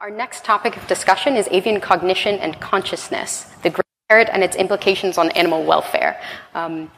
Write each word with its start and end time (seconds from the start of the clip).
Our 0.00 0.10
next 0.10 0.44
topic 0.44 0.76
of 0.76 0.86
discussion 0.86 1.34
is 1.34 1.48
avian 1.50 1.80
cognition 1.80 2.36
and 2.36 2.60
consciousness, 2.60 3.50
the 3.64 3.70
gray 3.70 3.82
parrot 4.08 4.28
and 4.32 4.44
its 4.44 4.54
implications 4.54 5.18
on 5.18 5.32
animal 5.32 5.64
welfare. 5.64 6.20
Um, 6.54 6.92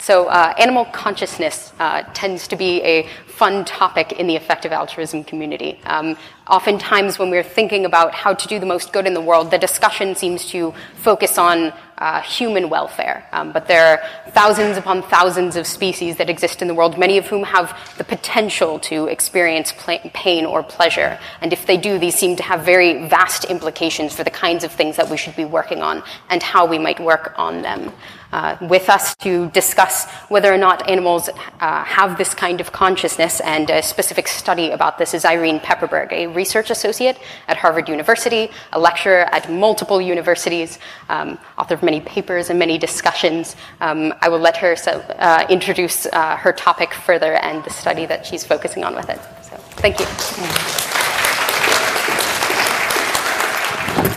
so, 0.00 0.26
uh, 0.26 0.52
animal 0.58 0.84
consciousness 0.86 1.72
uh, 1.78 2.02
tends 2.12 2.48
to 2.48 2.56
be 2.56 2.82
a 2.82 3.08
fun 3.28 3.64
topic 3.64 4.12
in 4.12 4.26
the 4.26 4.34
effective 4.34 4.72
altruism 4.72 5.22
community. 5.22 5.78
Um, 5.84 6.16
oftentimes, 6.48 7.20
when 7.20 7.30
we're 7.30 7.44
thinking 7.44 7.84
about 7.84 8.12
how 8.12 8.34
to 8.34 8.48
do 8.48 8.58
the 8.58 8.66
most 8.66 8.92
good 8.92 9.06
in 9.06 9.14
the 9.14 9.20
world, 9.20 9.52
the 9.52 9.58
discussion 9.58 10.16
seems 10.16 10.46
to 10.46 10.74
focus 10.96 11.38
on 11.38 11.72
uh, 11.98 12.20
human 12.22 12.68
welfare. 12.68 13.28
Um, 13.30 13.52
but 13.52 13.68
there 13.68 13.86
are 13.86 14.30
thousands 14.32 14.76
upon 14.76 15.02
thousands 15.02 15.54
of 15.54 15.68
species 15.68 16.16
that 16.16 16.28
exist 16.28 16.62
in 16.62 16.68
the 16.68 16.74
world, 16.74 16.98
many 16.98 17.16
of 17.16 17.26
whom 17.26 17.44
have 17.44 17.78
the 17.96 18.04
potential 18.04 18.80
to 18.80 19.06
experience 19.06 19.72
pl- 19.72 20.00
pain 20.12 20.44
or 20.44 20.64
pleasure. 20.64 21.18
And 21.40 21.52
if 21.52 21.64
they 21.64 21.76
do, 21.76 21.98
these 21.98 22.16
seem 22.16 22.34
to 22.36 22.42
have 22.42 22.64
very 22.64 23.06
vast 23.08 23.44
implications 23.44 24.16
for 24.16 24.24
the 24.24 24.30
kinds 24.30 24.64
of 24.64 24.72
things 24.72 24.96
that 24.96 25.08
we 25.08 25.16
should 25.16 25.36
be 25.36 25.44
working 25.44 25.80
on 25.80 26.02
and 26.28 26.42
how 26.42 26.66
we 26.66 26.78
might 26.78 26.98
work 26.98 27.34
on 27.36 27.62
them. 27.62 27.92
Uh, 28.32 28.56
with 28.62 28.90
us 28.90 29.14
to 29.16 29.48
discuss 29.50 30.10
whether 30.28 30.52
or 30.52 30.58
not 30.58 30.88
animals 30.88 31.28
uh, 31.60 31.84
have 31.84 32.18
this 32.18 32.34
kind 32.34 32.60
of 32.60 32.72
consciousness 32.72 33.40
and 33.40 33.70
a 33.70 33.82
specific 33.82 34.26
study 34.26 34.70
about 34.70 34.98
this 34.98 35.14
is 35.14 35.24
Irene 35.24 35.60
Pepperberg, 35.60 36.12
a 36.12 36.26
research 36.26 36.70
associate 36.70 37.18
at 37.48 37.56
Harvard 37.56 37.88
University, 37.88 38.50
a 38.72 38.78
lecturer 38.78 39.28
at 39.32 39.50
multiple 39.50 40.00
universities, 40.00 40.78
um, 41.08 41.38
author 41.56 41.74
of 41.74 41.82
many 41.82 42.00
papers 42.00 42.50
and 42.50 42.58
many 42.58 42.78
discussions. 42.78 43.56
Um, 43.80 44.12
I 44.20 44.28
will 44.28 44.40
let 44.40 44.56
her 44.58 44.76
uh, 44.86 45.46
introduce 45.48 46.06
uh, 46.06 46.36
her 46.36 46.52
topic 46.52 46.92
further 46.92 47.34
and 47.34 47.64
the 47.64 47.70
study 47.70 48.06
that 48.06 48.26
she's 48.26 48.44
focusing 48.44 48.84
on 48.84 48.94
with 48.94 49.08
it. 49.08 49.20
So, 49.42 49.56
thank 49.76 50.00
you. 50.00 50.95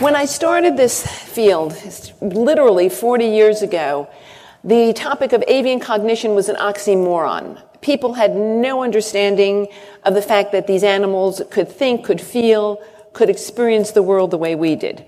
When 0.00 0.16
I 0.16 0.24
started 0.24 0.78
this 0.78 1.06
field, 1.06 1.76
literally 2.22 2.88
40 2.88 3.26
years 3.26 3.60
ago, 3.60 4.08
the 4.64 4.94
topic 4.94 5.34
of 5.34 5.44
avian 5.46 5.78
cognition 5.78 6.34
was 6.34 6.48
an 6.48 6.56
oxymoron. 6.56 7.62
People 7.82 8.14
had 8.14 8.34
no 8.34 8.82
understanding 8.82 9.68
of 10.04 10.14
the 10.14 10.22
fact 10.22 10.52
that 10.52 10.66
these 10.66 10.84
animals 10.84 11.42
could 11.50 11.68
think, 11.68 12.06
could 12.06 12.18
feel, 12.18 12.82
could 13.12 13.28
experience 13.28 13.90
the 13.90 14.02
world 14.02 14.30
the 14.30 14.38
way 14.38 14.54
we 14.54 14.74
did. 14.74 15.04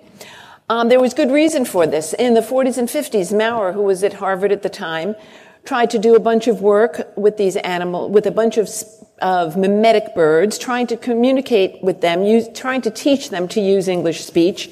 Um, 0.69 0.91
there 0.91 1.01
was 1.01 1.15
good 1.15 1.31
reason 1.31 1.65
for 1.65 1.87
this. 1.87 2.13
In 2.13 2.35
the 2.35 2.43
40s 2.43 2.77
and 2.77 2.87
50s, 2.87 3.35
Mowrer, 3.35 3.73
who 3.73 3.85
was 3.85 4.05
at 4.05 4.13
Harvard 4.13 4.53
at 4.53 4.63
the 4.63 4.69
time, 4.69 5.17
tried 5.65 5.89
to 5.89 5.99
do 5.99 6.15
a 6.17 6.21
bunch 6.21 6.49
of 6.49 6.61
work 6.61 7.11
with 7.17 7.39
these 7.39 7.57
animals, 7.57 8.11
with 8.11 8.27
a 8.27 8.31
bunch 8.31 8.59
of, 8.59 8.69
of 9.23 9.57
mimetic 9.57 10.15
birds, 10.15 10.59
trying 10.59 10.87
to 10.89 10.97
communicate 10.97 11.83
with 11.83 12.01
them, 12.01 12.25
use, 12.25 12.49
trying 12.53 12.83
to 12.83 12.91
teach 12.91 13.31
them 13.31 13.49
to 13.49 13.61
use 13.61 13.89
English 13.89 14.25
speech. 14.25 14.71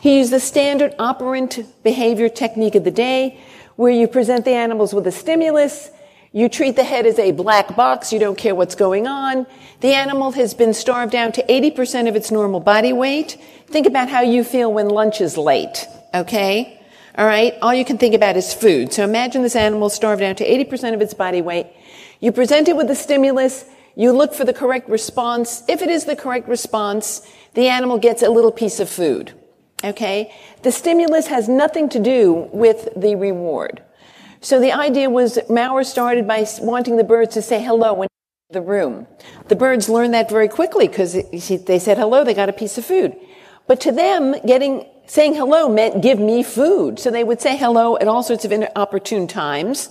He 0.00 0.18
used 0.18 0.32
the 0.32 0.40
standard 0.40 0.94
operant 0.98 1.58
behavior 1.82 2.28
technique 2.28 2.74
of 2.74 2.84
the 2.84 2.90
day, 2.90 3.40
where 3.76 3.92
you 3.92 4.06
present 4.06 4.44
the 4.44 4.52
animals 4.52 4.94
with 4.94 5.06
a 5.06 5.12
stimulus, 5.12 5.90
you 6.32 6.48
treat 6.48 6.76
the 6.76 6.84
head 6.84 7.06
as 7.06 7.18
a 7.18 7.32
black 7.32 7.74
box, 7.76 8.12
you 8.12 8.18
don't 8.18 8.36
care 8.36 8.54
what's 8.54 8.74
going 8.74 9.06
on. 9.06 9.46
The 9.80 9.94
animal 9.94 10.32
has 10.32 10.52
been 10.52 10.74
starved 10.74 11.12
down 11.12 11.32
to 11.32 11.42
80% 11.42 12.08
of 12.08 12.16
its 12.16 12.30
normal 12.30 12.60
body 12.60 12.92
weight. 12.92 13.38
Think 13.68 13.86
about 13.86 14.08
how 14.08 14.20
you 14.20 14.44
feel 14.44 14.72
when 14.72 14.88
lunch 14.88 15.20
is 15.20 15.38
late, 15.38 15.86
okay? 16.14 16.78
All 17.16 17.26
right? 17.26 17.54
All 17.62 17.74
you 17.74 17.84
can 17.84 17.96
think 17.96 18.14
about 18.14 18.36
is 18.36 18.52
food. 18.52 18.92
So 18.92 19.02
imagine 19.02 19.42
this 19.42 19.56
animal 19.56 19.88
starved 19.88 20.20
down 20.20 20.36
to 20.36 20.46
80% 20.46 20.92
of 20.92 21.00
its 21.00 21.14
body 21.14 21.40
weight. 21.40 21.68
You 22.20 22.32
present 22.32 22.68
it 22.68 22.76
with 22.76 22.90
a 22.90 22.94
stimulus. 22.94 23.64
You 23.96 24.12
look 24.12 24.34
for 24.34 24.44
the 24.44 24.52
correct 24.52 24.88
response. 24.88 25.64
If 25.66 25.82
it 25.82 25.88
is 25.88 26.04
the 26.04 26.14
correct 26.14 26.48
response, 26.48 27.26
the 27.54 27.68
animal 27.68 27.98
gets 27.98 28.22
a 28.22 28.28
little 28.28 28.52
piece 28.52 28.78
of 28.78 28.90
food. 28.90 29.32
Okay? 29.82 30.32
The 30.62 30.70
stimulus 30.70 31.26
has 31.28 31.48
nothing 31.48 31.88
to 31.88 31.98
do 31.98 32.48
with 32.52 32.88
the 32.94 33.16
reward. 33.16 33.82
So 34.40 34.60
the 34.60 34.72
idea 34.72 35.08
was 35.08 35.38
Mowrer 35.48 35.82
started 35.82 36.28
by 36.28 36.46
wanting 36.60 36.98
the 36.98 37.04
birds 37.04 37.34
to 37.34 37.42
say 37.42 37.62
hello 37.62 37.94
when 37.94 38.08
the 38.50 38.60
room. 38.60 39.06
The 39.48 39.56
birds 39.56 39.88
learned 39.88 40.14
that 40.14 40.28
very 40.28 40.48
quickly 40.48 40.86
because 40.86 41.14
they 41.14 41.78
said 41.78 41.96
hello, 41.96 42.22
they 42.22 42.34
got 42.34 42.48
a 42.48 42.52
piece 42.52 42.78
of 42.78 42.84
food. 42.84 43.16
But 43.66 43.80
to 43.80 43.92
them, 43.92 44.36
getting 44.46 44.86
saying 45.06 45.34
hello 45.34 45.68
meant 45.68 46.02
give 46.02 46.18
me 46.18 46.42
food. 46.42 46.98
So 46.98 47.10
they 47.10 47.24
would 47.24 47.40
say 47.40 47.56
hello 47.56 47.96
at 47.96 48.08
all 48.08 48.22
sorts 48.22 48.44
of 48.44 48.52
inopportune 48.52 49.26
times. 49.26 49.88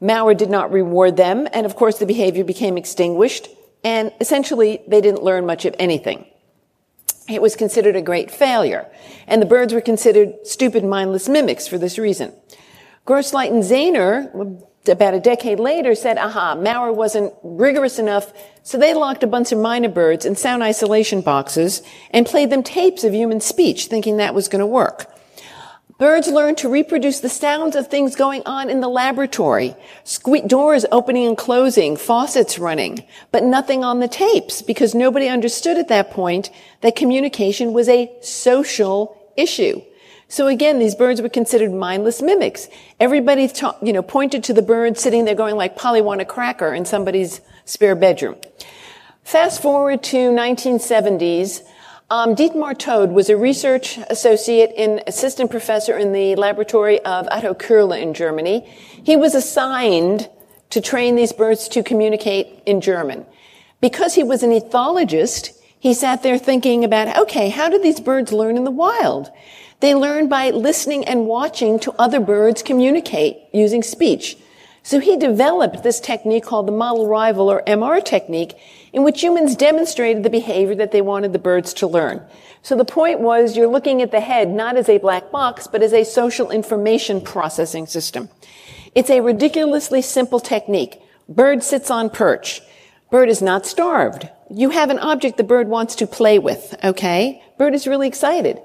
Mowrer 0.00 0.34
did 0.34 0.50
not 0.50 0.72
reward 0.72 1.16
them, 1.16 1.48
and 1.52 1.64
of 1.64 1.76
course 1.76 1.98
the 1.98 2.06
behavior 2.06 2.44
became 2.44 2.76
extinguished, 2.76 3.48
and 3.82 4.12
essentially 4.20 4.82
they 4.86 5.00
didn't 5.00 5.22
learn 5.22 5.46
much 5.46 5.64
of 5.64 5.74
anything. 5.78 6.26
It 7.28 7.42
was 7.42 7.56
considered 7.56 7.96
a 7.96 8.02
great 8.02 8.30
failure, 8.30 8.86
and 9.26 9.42
the 9.42 9.46
birds 9.46 9.72
were 9.72 9.80
considered 9.80 10.46
stupid, 10.46 10.84
mindless 10.84 11.28
mimics 11.28 11.66
for 11.66 11.78
this 11.78 11.98
reason. 11.98 12.32
Grosslight 13.04 13.52
and 13.52 13.62
Zaynor, 13.62 14.62
about 14.88 15.14
a 15.14 15.20
decade 15.20 15.58
later, 15.58 15.94
said, 15.94 16.18
aha, 16.18 16.54
Mowrer 16.54 16.92
wasn't 16.92 17.32
rigorous 17.42 17.98
enough, 17.98 18.32
so 18.62 18.78
they 18.78 18.94
locked 18.94 19.24
a 19.24 19.28
bunch 19.28 19.50
of 19.50 19.58
mynah 19.58 19.92
birds 19.92 20.24
in 20.24 20.36
sound 20.36 20.62
isolation 20.62 21.20
boxes 21.20 21.82
and 22.10 22.26
played 22.26 22.50
them 22.50 22.62
tapes 22.62 23.02
of 23.02 23.12
human 23.12 23.40
speech, 23.40 23.86
thinking 23.86 24.18
that 24.18 24.34
was 24.34 24.48
going 24.48 24.60
to 24.60 24.66
work. 24.66 25.10
Birds 25.98 26.28
learn 26.28 26.54
to 26.56 26.68
reproduce 26.68 27.20
the 27.20 27.28
sounds 27.30 27.74
of 27.74 27.88
things 27.88 28.16
going 28.16 28.42
on 28.44 28.68
in 28.68 28.80
the 28.80 28.88
laboratory. 28.88 29.74
Squeak 30.04 30.46
doors 30.46 30.84
opening 30.92 31.26
and 31.26 31.38
closing, 31.38 31.96
faucets 31.96 32.58
running, 32.58 33.02
but 33.32 33.42
nothing 33.42 33.82
on 33.82 34.00
the 34.00 34.08
tapes 34.08 34.60
because 34.60 34.94
nobody 34.94 35.26
understood 35.26 35.78
at 35.78 35.88
that 35.88 36.10
point 36.10 36.50
that 36.82 36.96
communication 36.96 37.72
was 37.72 37.88
a 37.88 38.12
social 38.20 39.16
issue. 39.38 39.80
So 40.28 40.48
again, 40.48 40.78
these 40.78 40.94
birds 40.94 41.22
were 41.22 41.30
considered 41.30 41.72
mindless 41.72 42.20
mimics. 42.20 42.68
Everybody, 43.00 43.48
ta- 43.48 43.78
you 43.80 43.94
know, 43.94 44.02
pointed 44.02 44.44
to 44.44 44.52
the 44.52 44.60
bird 44.60 44.98
sitting 44.98 45.24
there 45.24 45.34
going 45.34 45.56
like 45.56 45.76
Polly 45.76 46.02
want 46.02 46.20
a 46.20 46.26
cracker 46.26 46.74
in 46.74 46.84
somebody's 46.84 47.40
spare 47.64 47.94
bedroom. 47.94 48.36
Fast 49.24 49.62
forward 49.62 50.02
to 50.04 50.16
1970s. 50.30 51.62
Um, 52.08 52.36
Dietmar 52.36 52.78
Todt 52.78 53.10
was 53.10 53.28
a 53.28 53.36
research 53.36 53.98
associate 54.08 54.72
and 54.78 55.02
assistant 55.08 55.50
professor 55.50 55.98
in 55.98 56.12
the 56.12 56.36
laboratory 56.36 57.00
of 57.00 57.26
Otto 57.32 57.52
Koehler 57.52 58.00
in 58.00 58.14
Germany. 58.14 58.64
He 59.02 59.16
was 59.16 59.34
assigned 59.34 60.30
to 60.70 60.80
train 60.80 61.16
these 61.16 61.32
birds 61.32 61.66
to 61.66 61.82
communicate 61.82 62.62
in 62.64 62.80
German. 62.80 63.26
Because 63.80 64.14
he 64.14 64.22
was 64.22 64.44
an 64.44 64.52
ethologist, 64.52 65.50
he 65.80 65.92
sat 65.94 66.22
there 66.22 66.38
thinking 66.38 66.84
about, 66.84 67.18
okay, 67.18 67.48
how 67.48 67.68
do 67.68 67.82
these 67.82 67.98
birds 67.98 68.32
learn 68.32 68.56
in 68.56 68.62
the 68.62 68.70
wild? 68.70 69.32
They 69.80 69.92
learn 69.92 70.28
by 70.28 70.50
listening 70.50 71.04
and 71.06 71.26
watching 71.26 71.80
to 71.80 71.94
other 71.98 72.20
birds 72.20 72.62
communicate 72.62 73.38
using 73.52 73.82
speech. 73.82 74.36
So 74.86 75.00
he 75.00 75.16
developed 75.16 75.82
this 75.82 75.98
technique 75.98 76.44
called 76.44 76.68
the 76.68 76.72
model 76.72 77.08
rival 77.08 77.50
or 77.50 77.60
MR 77.66 78.04
technique 78.04 78.54
in 78.92 79.02
which 79.02 79.20
humans 79.20 79.56
demonstrated 79.56 80.22
the 80.22 80.30
behavior 80.30 80.76
that 80.76 80.92
they 80.92 81.00
wanted 81.00 81.32
the 81.32 81.40
birds 81.40 81.74
to 81.74 81.88
learn. 81.88 82.22
So 82.62 82.76
the 82.76 82.84
point 82.84 83.18
was 83.18 83.56
you're 83.56 83.66
looking 83.66 84.00
at 84.00 84.12
the 84.12 84.20
head 84.20 84.48
not 84.48 84.76
as 84.76 84.88
a 84.88 84.98
black 84.98 85.32
box, 85.32 85.66
but 85.66 85.82
as 85.82 85.92
a 85.92 86.04
social 86.04 86.52
information 86.52 87.20
processing 87.20 87.88
system. 87.88 88.28
It's 88.94 89.10
a 89.10 89.22
ridiculously 89.22 90.02
simple 90.02 90.38
technique. 90.38 91.02
Bird 91.28 91.64
sits 91.64 91.90
on 91.90 92.08
perch. 92.08 92.60
Bird 93.10 93.28
is 93.28 93.42
not 93.42 93.66
starved. 93.66 94.28
You 94.54 94.70
have 94.70 94.90
an 94.90 95.00
object 95.00 95.36
the 95.36 95.42
bird 95.42 95.66
wants 95.66 95.96
to 95.96 96.06
play 96.06 96.38
with, 96.38 96.76
okay? 96.84 97.42
Bird 97.58 97.74
is 97.74 97.88
really 97.88 98.06
excited 98.06 98.60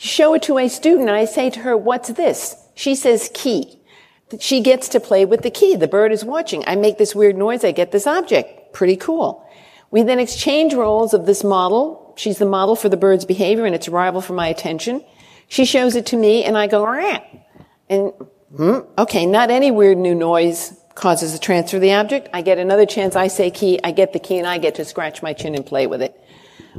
show 0.00 0.32
it 0.32 0.42
to 0.42 0.56
a 0.56 0.66
student. 0.66 1.10
I 1.10 1.26
say 1.26 1.50
to 1.50 1.60
her, 1.60 1.76
what's 1.76 2.08
this? 2.08 2.56
She 2.74 2.94
says 2.94 3.30
key. 3.34 3.79
She 4.38 4.60
gets 4.60 4.88
to 4.90 5.00
play 5.00 5.24
with 5.24 5.42
the 5.42 5.50
key. 5.50 5.74
The 5.76 5.88
bird 5.88 6.12
is 6.12 6.24
watching. 6.24 6.62
I 6.66 6.76
make 6.76 6.98
this 6.98 7.14
weird 7.14 7.36
noise. 7.36 7.64
I 7.64 7.72
get 7.72 7.90
this 7.90 8.06
object. 8.06 8.72
Pretty 8.72 8.96
cool. 8.96 9.44
We 9.90 10.02
then 10.02 10.20
exchange 10.20 10.74
roles 10.74 11.14
of 11.14 11.26
this 11.26 11.42
model. 11.42 12.14
She's 12.16 12.38
the 12.38 12.46
model 12.46 12.76
for 12.76 12.88
the 12.88 12.96
bird's 12.96 13.24
behavior 13.24 13.66
and 13.66 13.74
its 13.74 13.88
arrival 13.88 14.20
for 14.20 14.34
my 14.34 14.46
attention. 14.46 15.04
She 15.48 15.64
shows 15.64 15.96
it 15.96 16.06
to 16.06 16.16
me 16.16 16.44
and 16.44 16.56
I 16.56 16.68
go, 16.68 16.84
Rah. 16.84 17.18
and 17.88 18.12
hmm, 18.54 18.78
okay, 18.98 19.26
not 19.26 19.50
any 19.50 19.72
weird 19.72 19.98
new 19.98 20.14
noise 20.14 20.76
causes 20.94 21.32
the 21.32 21.38
transfer 21.38 21.78
of 21.78 21.82
the 21.82 21.94
object. 21.94 22.28
I 22.32 22.42
get 22.42 22.58
another 22.58 22.86
chance. 22.86 23.16
I 23.16 23.26
say 23.26 23.50
key. 23.50 23.80
I 23.82 23.90
get 23.90 24.12
the 24.12 24.20
key 24.20 24.38
and 24.38 24.46
I 24.46 24.58
get 24.58 24.76
to 24.76 24.84
scratch 24.84 25.22
my 25.22 25.32
chin 25.32 25.54
and 25.54 25.66
play 25.66 25.86
with 25.88 26.02
it. 26.02 26.14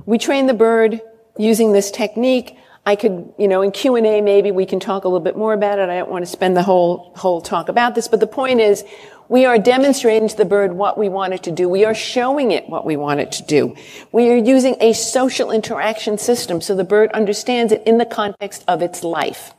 We 0.05 0.17
train 0.17 0.47
the 0.47 0.53
bird 0.53 1.01
using 1.37 1.73
this 1.73 1.91
technique. 1.91 2.57
I 2.85 2.95
could, 2.95 3.33
you 3.37 3.47
know, 3.47 3.61
in 3.61 3.71
Q&A 3.71 4.21
maybe 4.21 4.51
we 4.51 4.65
can 4.65 4.79
talk 4.79 5.03
a 5.03 5.07
little 5.07 5.19
bit 5.19 5.37
more 5.37 5.53
about 5.53 5.77
it. 5.77 5.89
I 5.89 5.99
don't 5.99 6.09
want 6.09 6.25
to 6.25 6.31
spend 6.31 6.57
the 6.57 6.63
whole, 6.63 7.11
whole 7.15 7.39
talk 7.39 7.69
about 7.69 7.93
this, 7.93 8.07
but 8.07 8.19
the 8.19 8.27
point 8.27 8.59
is 8.59 8.83
we 9.29 9.45
are 9.45 9.59
demonstrating 9.59 10.27
to 10.27 10.35
the 10.35 10.45
bird 10.45 10.73
what 10.73 10.97
we 10.97 11.07
want 11.07 11.33
it 11.33 11.43
to 11.43 11.51
do. 11.51 11.69
We 11.69 11.85
are 11.85 11.93
showing 11.93 12.51
it 12.51 12.67
what 12.67 12.85
we 12.85 12.97
want 12.97 13.19
it 13.19 13.31
to 13.33 13.43
do. 13.43 13.75
We 14.11 14.29
are 14.31 14.35
using 14.35 14.75
a 14.81 14.93
social 14.93 15.51
interaction 15.51 16.17
system 16.17 16.59
so 16.59 16.75
the 16.75 16.83
bird 16.83 17.11
understands 17.11 17.71
it 17.71 17.83
in 17.85 17.99
the 17.99 18.05
context 18.05 18.63
of 18.67 18.81
its 18.81 19.03
life. 19.03 19.53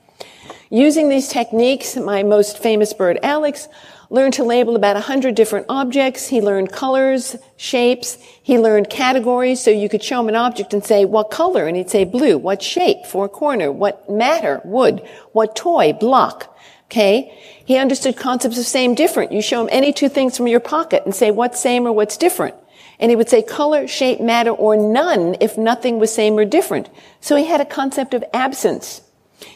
Using 0.68 1.08
these 1.08 1.28
techniques, 1.28 1.96
my 1.96 2.22
most 2.22 2.58
famous 2.58 2.92
bird, 2.92 3.18
Alex, 3.22 3.68
learned 4.12 4.34
to 4.34 4.44
label 4.44 4.76
about 4.76 4.94
100 4.94 5.34
different 5.34 5.64
objects. 5.70 6.28
He 6.28 6.42
learned 6.42 6.70
colors, 6.70 7.34
shapes. 7.56 8.18
He 8.42 8.58
learned 8.58 8.90
categories. 8.90 9.62
So 9.62 9.70
you 9.70 9.88
could 9.88 10.02
show 10.02 10.20
him 10.20 10.28
an 10.28 10.36
object 10.36 10.74
and 10.74 10.84
say, 10.84 11.06
what 11.06 11.30
color? 11.30 11.66
And 11.66 11.78
he'd 11.78 11.88
say 11.88 12.04
blue. 12.04 12.36
What 12.36 12.62
shape? 12.62 13.06
Four 13.06 13.30
corner. 13.30 13.72
What 13.72 14.08
matter? 14.10 14.60
Wood. 14.64 15.02
What 15.32 15.56
toy? 15.56 15.94
Block. 15.94 16.54
Okay. 16.84 17.36
He 17.64 17.78
understood 17.78 18.18
concepts 18.18 18.58
of 18.58 18.66
same, 18.66 18.94
different. 18.94 19.32
You 19.32 19.40
show 19.40 19.62
him 19.62 19.70
any 19.72 19.94
two 19.94 20.10
things 20.10 20.36
from 20.36 20.46
your 20.46 20.60
pocket 20.60 21.04
and 21.06 21.14
say 21.14 21.30
what's 21.30 21.58
same 21.58 21.86
or 21.86 21.92
what's 21.92 22.18
different. 22.18 22.54
And 23.00 23.10
he 23.10 23.16
would 23.16 23.30
say 23.30 23.40
color, 23.40 23.88
shape, 23.88 24.20
matter, 24.20 24.50
or 24.50 24.76
none 24.76 25.36
if 25.40 25.56
nothing 25.56 25.98
was 25.98 26.12
same 26.12 26.34
or 26.34 26.44
different. 26.44 26.90
So 27.20 27.34
he 27.34 27.46
had 27.46 27.62
a 27.62 27.64
concept 27.64 28.12
of 28.12 28.22
absence. 28.34 29.00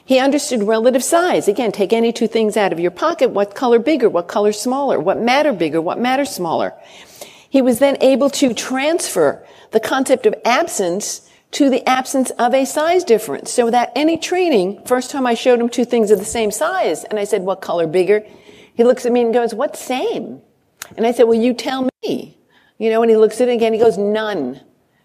He 0.05 0.19
understood 0.19 0.63
relative 0.63 1.05
size. 1.05 1.49
Again, 1.49 1.73
take 1.73 1.93
any 1.93 2.13
two 2.13 2.29
things 2.29 2.57
out 2.57 2.73
of 2.73 2.81
your 2.81 2.91
pocket. 2.91 3.31
What 3.31 3.55
color 3.55 3.79
bigger? 3.79 4.09
What 4.09 4.29
color 4.29 4.53
smaller? 4.53 4.99
What 5.01 5.21
matter 5.21 5.53
bigger? 5.53 5.81
What 5.81 5.99
matter 5.99 6.25
smaller? 6.25 6.75
He 7.49 7.63
was 7.63 7.79
then 7.79 7.97
able 8.01 8.31
to 8.31 8.53
transfer 8.53 9.45
the 9.71 9.81
concept 9.81 10.27
of 10.27 10.35
absence 10.45 11.29
to 11.53 11.71
the 11.71 11.89
absence 11.89 12.31
of 12.31 12.53
a 12.53 12.67
size 12.67 13.05
difference. 13.05 13.53
So 13.53 13.65
without 13.65 13.89
any 13.95 14.19
training, 14.19 14.83
first 14.85 15.11
time 15.11 15.27
I 15.27 15.35
showed 15.35 15.61
him 15.61 15.69
two 15.69 15.85
things 15.85 16.11
of 16.11 16.19
the 16.19 16.25
same 16.25 16.51
size, 16.51 17.05
and 17.05 17.19
I 17.19 17.25
said, 17.25 17.43
what 17.43 17.63
color 17.63 17.87
bigger? 17.87 18.27
He 18.75 18.85
looks 18.85 19.07
at 19.07 19.13
me 19.13 19.23
and 19.23 19.33
goes, 19.33 19.55
what 19.55 19.77
same? 19.77 20.43
And 20.97 21.07
I 21.07 21.13
said, 21.13 21.25
well, 21.25 21.41
you 21.41 21.55
tell 21.55 21.89
me. 22.03 22.39
You 22.79 22.91
know, 22.91 23.01
and 23.01 23.11
he 23.11 23.17
looks 23.17 23.41
at 23.41 23.49
it 23.49 23.55
again, 23.55 23.73
he 23.73 23.79
goes, 23.79 23.97
none. 23.97 24.61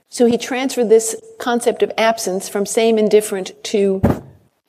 So 0.09 0.25
he 0.25 0.37
transferred 0.37 0.89
this 0.89 1.15
concept 1.39 1.83
of 1.83 1.91
absence 1.97 2.49
from 2.49 2.65
same 2.65 2.97
and 2.97 3.09
different 3.09 3.51
to 3.65 4.01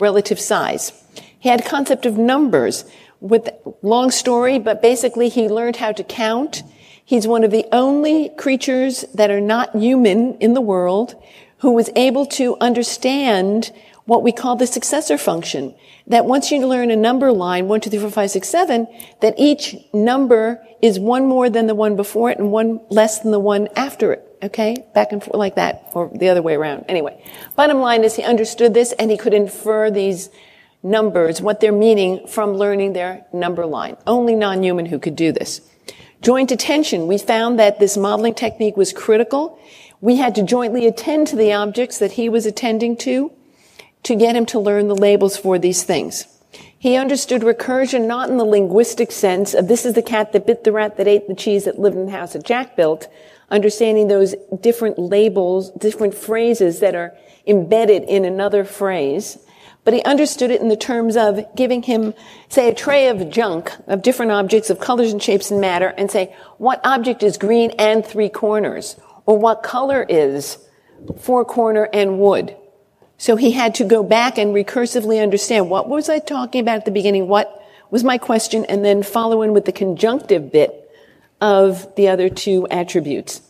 relative 0.03 0.39
size. 0.39 0.93
He 1.39 1.49
had 1.49 1.65
concept 1.65 2.05
of 2.05 2.19
numbers 2.19 2.85
with 3.21 3.49
long 3.81 4.11
story, 4.11 4.59
but 4.59 4.83
basically 4.83 5.29
he 5.29 5.49
learned 5.49 5.77
how 5.77 5.93
to 5.93 6.05
count. 6.05 6.63
He's 7.05 7.27
one 7.27 7.45
of 7.45 7.51
the 7.51 7.67
only 7.73 8.29
creatures 8.31 9.05
that 9.15 9.31
are 9.31 9.41
not 9.41 9.75
human 9.75 10.37
in 10.39 10.55
the 10.55 10.61
world 10.61 11.15
who 11.59 11.71
was 11.71 11.89
able 11.95 12.27
to 12.27 12.57
understand 12.61 13.73
what 14.05 14.23
we 14.23 14.33
call 14.33 14.57
the 14.57 14.67
successor 14.67 15.17
function. 15.17 15.75
That 16.09 16.27
once 16.27 16.51
you 16.51 16.67
learn 16.67 16.91
a 16.91 16.97
number 16.97 17.33
line, 17.33 17.69
one, 17.69 17.81
two, 17.81 17.91
three, 17.91 18.01
four, 18.01 18.11
five, 18.11 18.31
six, 18.31 18.49
seven, 18.49 18.89
that 19.21 19.35
each 19.39 19.77
number 19.93 20.61
is 20.83 20.99
one 20.99 21.27
more 21.27 21.49
than 21.49 21.69
the 21.69 21.77
one 21.77 21.95
before 21.95 22.31
it 22.31 22.39
and 22.39 22.51
one 22.51 22.81
less 22.91 23.21
than 23.21 23.31
the 23.31 23.39
one 23.39 23.69
after 23.77 24.13
it. 24.13 24.32
Okay? 24.43 24.85
Back 24.95 25.13
and 25.13 25.23
forth 25.23 25.37
like 25.37 25.55
that, 25.55 25.91
or 25.95 26.11
the 26.15 26.29
other 26.29 26.43
way 26.43 26.55
around. 26.55 26.85
Anyway, 26.89 27.23
bottom 27.55 27.79
line 27.79 28.05
is 28.05 28.17
he 28.17 28.23
understood 28.23 28.75
this 28.75 28.93
and 28.93 29.11
he 29.11 29.17
could 29.17 29.35
infer 29.35 29.91
these 29.91 30.31
numbers, 30.83 31.41
what 31.41 31.61
they're 31.61 31.73
meaning 31.73 32.27
from 32.27 32.55
learning 32.55 32.93
their 32.93 33.25
number 33.33 33.67
line. 33.67 33.97
Only 34.07 34.35
non-human 34.35 34.87
who 34.87 34.99
could 34.99 35.17
do 35.17 35.33
this. 35.33 35.61
Joint 36.21 36.51
attention. 36.51 37.07
We 37.07 37.19
found 37.19 37.59
that 37.59 37.79
this 37.79 37.97
modeling 37.97 38.35
technique 38.35 38.77
was 38.77 38.93
critical. 38.93 39.59
We 40.01 40.17
had 40.17 40.35
to 40.37 40.43
jointly 40.43 40.87
attend 40.87 41.29
to 41.29 41.37
the 41.37 41.53
objects 41.53 41.99
that 41.99 42.13
he 42.13 42.29
was 42.29 42.47
attending 42.47 42.97
to 42.99 43.33
to 44.05 44.17
get 44.17 44.35
him 44.35 44.47
to 44.47 44.59
learn 44.59 44.89
the 44.89 44.97
labels 44.97 45.37
for 45.37 45.59
these 45.59 45.85
things. 45.85 46.27
He 46.77 46.97
understood 46.97 47.43
recursion 47.43 48.07
not 48.07 48.29
in 48.29 48.37
the 48.37 48.45
linguistic 48.45 49.13
sense 49.13 49.55
of 49.55 49.69
this 49.69 49.87
is 49.87 49.95
the 49.95 50.03
cat 50.03 50.33
that 50.33 50.47
bit 50.47 50.65
the 50.65 50.73
rat 50.73 50.97
that 50.97 51.07
ate 51.07 51.29
the 51.29 51.35
cheese 51.35 51.65
that 51.65 51.79
lived 51.79 51.97
in 51.97 52.07
the 52.07 52.13
house 52.13 52.33
that 52.33 52.45
Jack 52.45 52.75
built, 52.75 53.07
understanding 53.53 54.09
those 54.09 54.35
different 54.61 54.99
labels, 54.99 55.71
different 55.73 56.15
phrases 56.15 56.81
that 56.81 56.95
are 56.95 57.15
embedded 57.47 58.03
in 58.05 58.25
another 58.25 58.65
phrase. 58.65 59.39
But 59.85 59.95
he 59.95 60.03
understood 60.03 60.51
it 60.51 60.61
in 60.61 60.69
the 60.69 60.77
terms 60.77 61.17
of 61.17 61.45
giving 61.57 61.83
him, 61.83 62.15
say, 62.49 62.69
a 62.69 62.75
tray 62.75 63.09
of 63.09 63.31
junk, 63.31 63.73
of 63.87 64.03
different 64.03 64.33
objects, 64.33 64.71
of 64.71 64.81
colors 64.81 65.13
and 65.13 65.23
shapes 65.23 65.51
and 65.51 65.61
matter, 65.61 65.89
and 65.99 66.11
say, 66.11 66.35
what 66.59 66.81
object 66.85 67.23
is 67.23 67.37
green 67.37 67.71
and 67.79 68.07
three 68.07 68.29
corners? 68.29 68.97
Or 69.27 69.39
what 69.39 69.63
color 69.63 70.07
is 70.09 70.59
four 71.19 71.45
corner 71.45 71.89
and 71.93 72.19
wood? 72.19 72.57
So 73.19 73.37
he 73.37 73.53
had 73.53 73.75
to 73.77 73.85
go 73.85 74.03
back 74.03 74.39
and 74.39 74.55
recursively 74.55 75.23
understand 75.23 75.69
what 75.69 75.89
was 75.89 76.09
I 76.09 76.19
talking 76.21 76.61
about 76.61 76.79
at 76.79 76.85
the 76.85 76.91
beginning? 76.91 77.29
What 77.29 77.65
was 77.91 78.03
my 78.03 78.19
question? 78.19 78.65
And 78.65 78.85
then 78.85 79.03
follow 79.03 79.43
in 79.43 79.53
with 79.53 79.65
the 79.65 79.73
conjunctive 79.73 80.51
bit 80.51 80.82
of 81.43 81.93
the 81.97 82.09
other 82.09 82.31
two 82.31 82.69
attributes. 82.69 83.43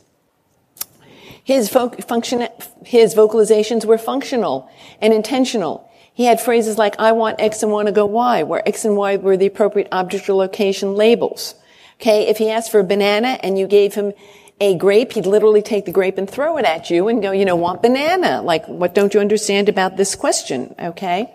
His, 1.44 1.68
function, 1.68 2.48
his 2.86 3.14
vocalizations 3.14 3.84
were 3.84 3.98
functional 3.98 4.70
and 5.00 5.12
intentional. 5.12 5.88
He 6.14 6.24
had 6.24 6.40
phrases 6.40 6.78
like, 6.78 6.98
I 6.98 7.12
want 7.12 7.40
X 7.40 7.62
and 7.62 7.70
want 7.70 7.86
to 7.86 7.92
go 7.92 8.06
Y, 8.06 8.44
where 8.44 8.66
X 8.66 8.86
and 8.86 8.96
Y 8.96 9.16
were 9.16 9.36
the 9.36 9.46
appropriate 9.46 9.88
object 9.92 10.28
or 10.28 10.34
location 10.34 10.94
labels. 10.94 11.54
Okay, 12.00 12.28
if 12.28 12.38
he 12.38 12.48
asked 12.48 12.72
for 12.72 12.80
a 12.80 12.84
banana 12.84 13.38
and 13.42 13.58
you 13.58 13.66
gave 13.66 13.94
him 13.94 14.12
a 14.60 14.74
grape, 14.74 15.12
he'd 15.12 15.26
literally 15.26 15.62
take 15.62 15.84
the 15.84 15.92
grape 15.92 16.16
and 16.16 16.30
throw 16.30 16.56
it 16.56 16.64
at 16.64 16.88
you 16.88 17.08
and 17.08 17.20
go, 17.20 17.32
you 17.32 17.44
know, 17.44 17.56
want 17.56 17.82
banana. 17.82 18.40
Like, 18.40 18.66
what 18.68 18.94
don't 18.94 19.12
you 19.12 19.20
understand 19.20 19.68
about 19.68 19.96
this 19.96 20.14
question? 20.14 20.74
Okay. 20.78 21.30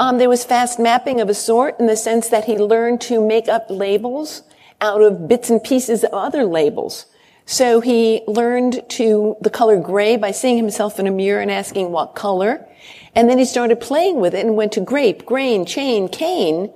Um, 0.00 0.18
there 0.18 0.28
was 0.28 0.44
fast 0.44 0.80
mapping 0.80 1.20
of 1.20 1.28
a 1.28 1.34
sort 1.34 1.78
in 1.78 1.86
the 1.86 1.96
sense 1.96 2.28
that 2.28 2.46
he 2.46 2.56
learned 2.56 3.02
to 3.02 3.24
make 3.24 3.48
up 3.48 3.66
labels 3.68 4.42
out 4.80 5.02
of 5.02 5.28
bits 5.28 5.50
and 5.50 5.62
pieces 5.62 6.04
of 6.04 6.12
other 6.12 6.44
labels. 6.44 7.06
So 7.46 7.80
he 7.80 8.22
learned 8.26 8.88
to 8.90 9.36
the 9.40 9.50
color 9.50 9.80
gray 9.80 10.16
by 10.16 10.30
seeing 10.30 10.56
himself 10.56 10.98
in 10.98 11.06
a 11.06 11.10
mirror 11.10 11.40
and 11.40 11.50
asking 11.50 11.90
what 11.90 12.14
color. 12.14 12.66
And 13.14 13.28
then 13.28 13.38
he 13.38 13.44
started 13.44 13.80
playing 13.80 14.20
with 14.20 14.34
it 14.34 14.46
and 14.46 14.56
went 14.56 14.72
to 14.72 14.80
grape, 14.80 15.26
grain, 15.26 15.66
chain, 15.66 16.08
cane. 16.08 16.72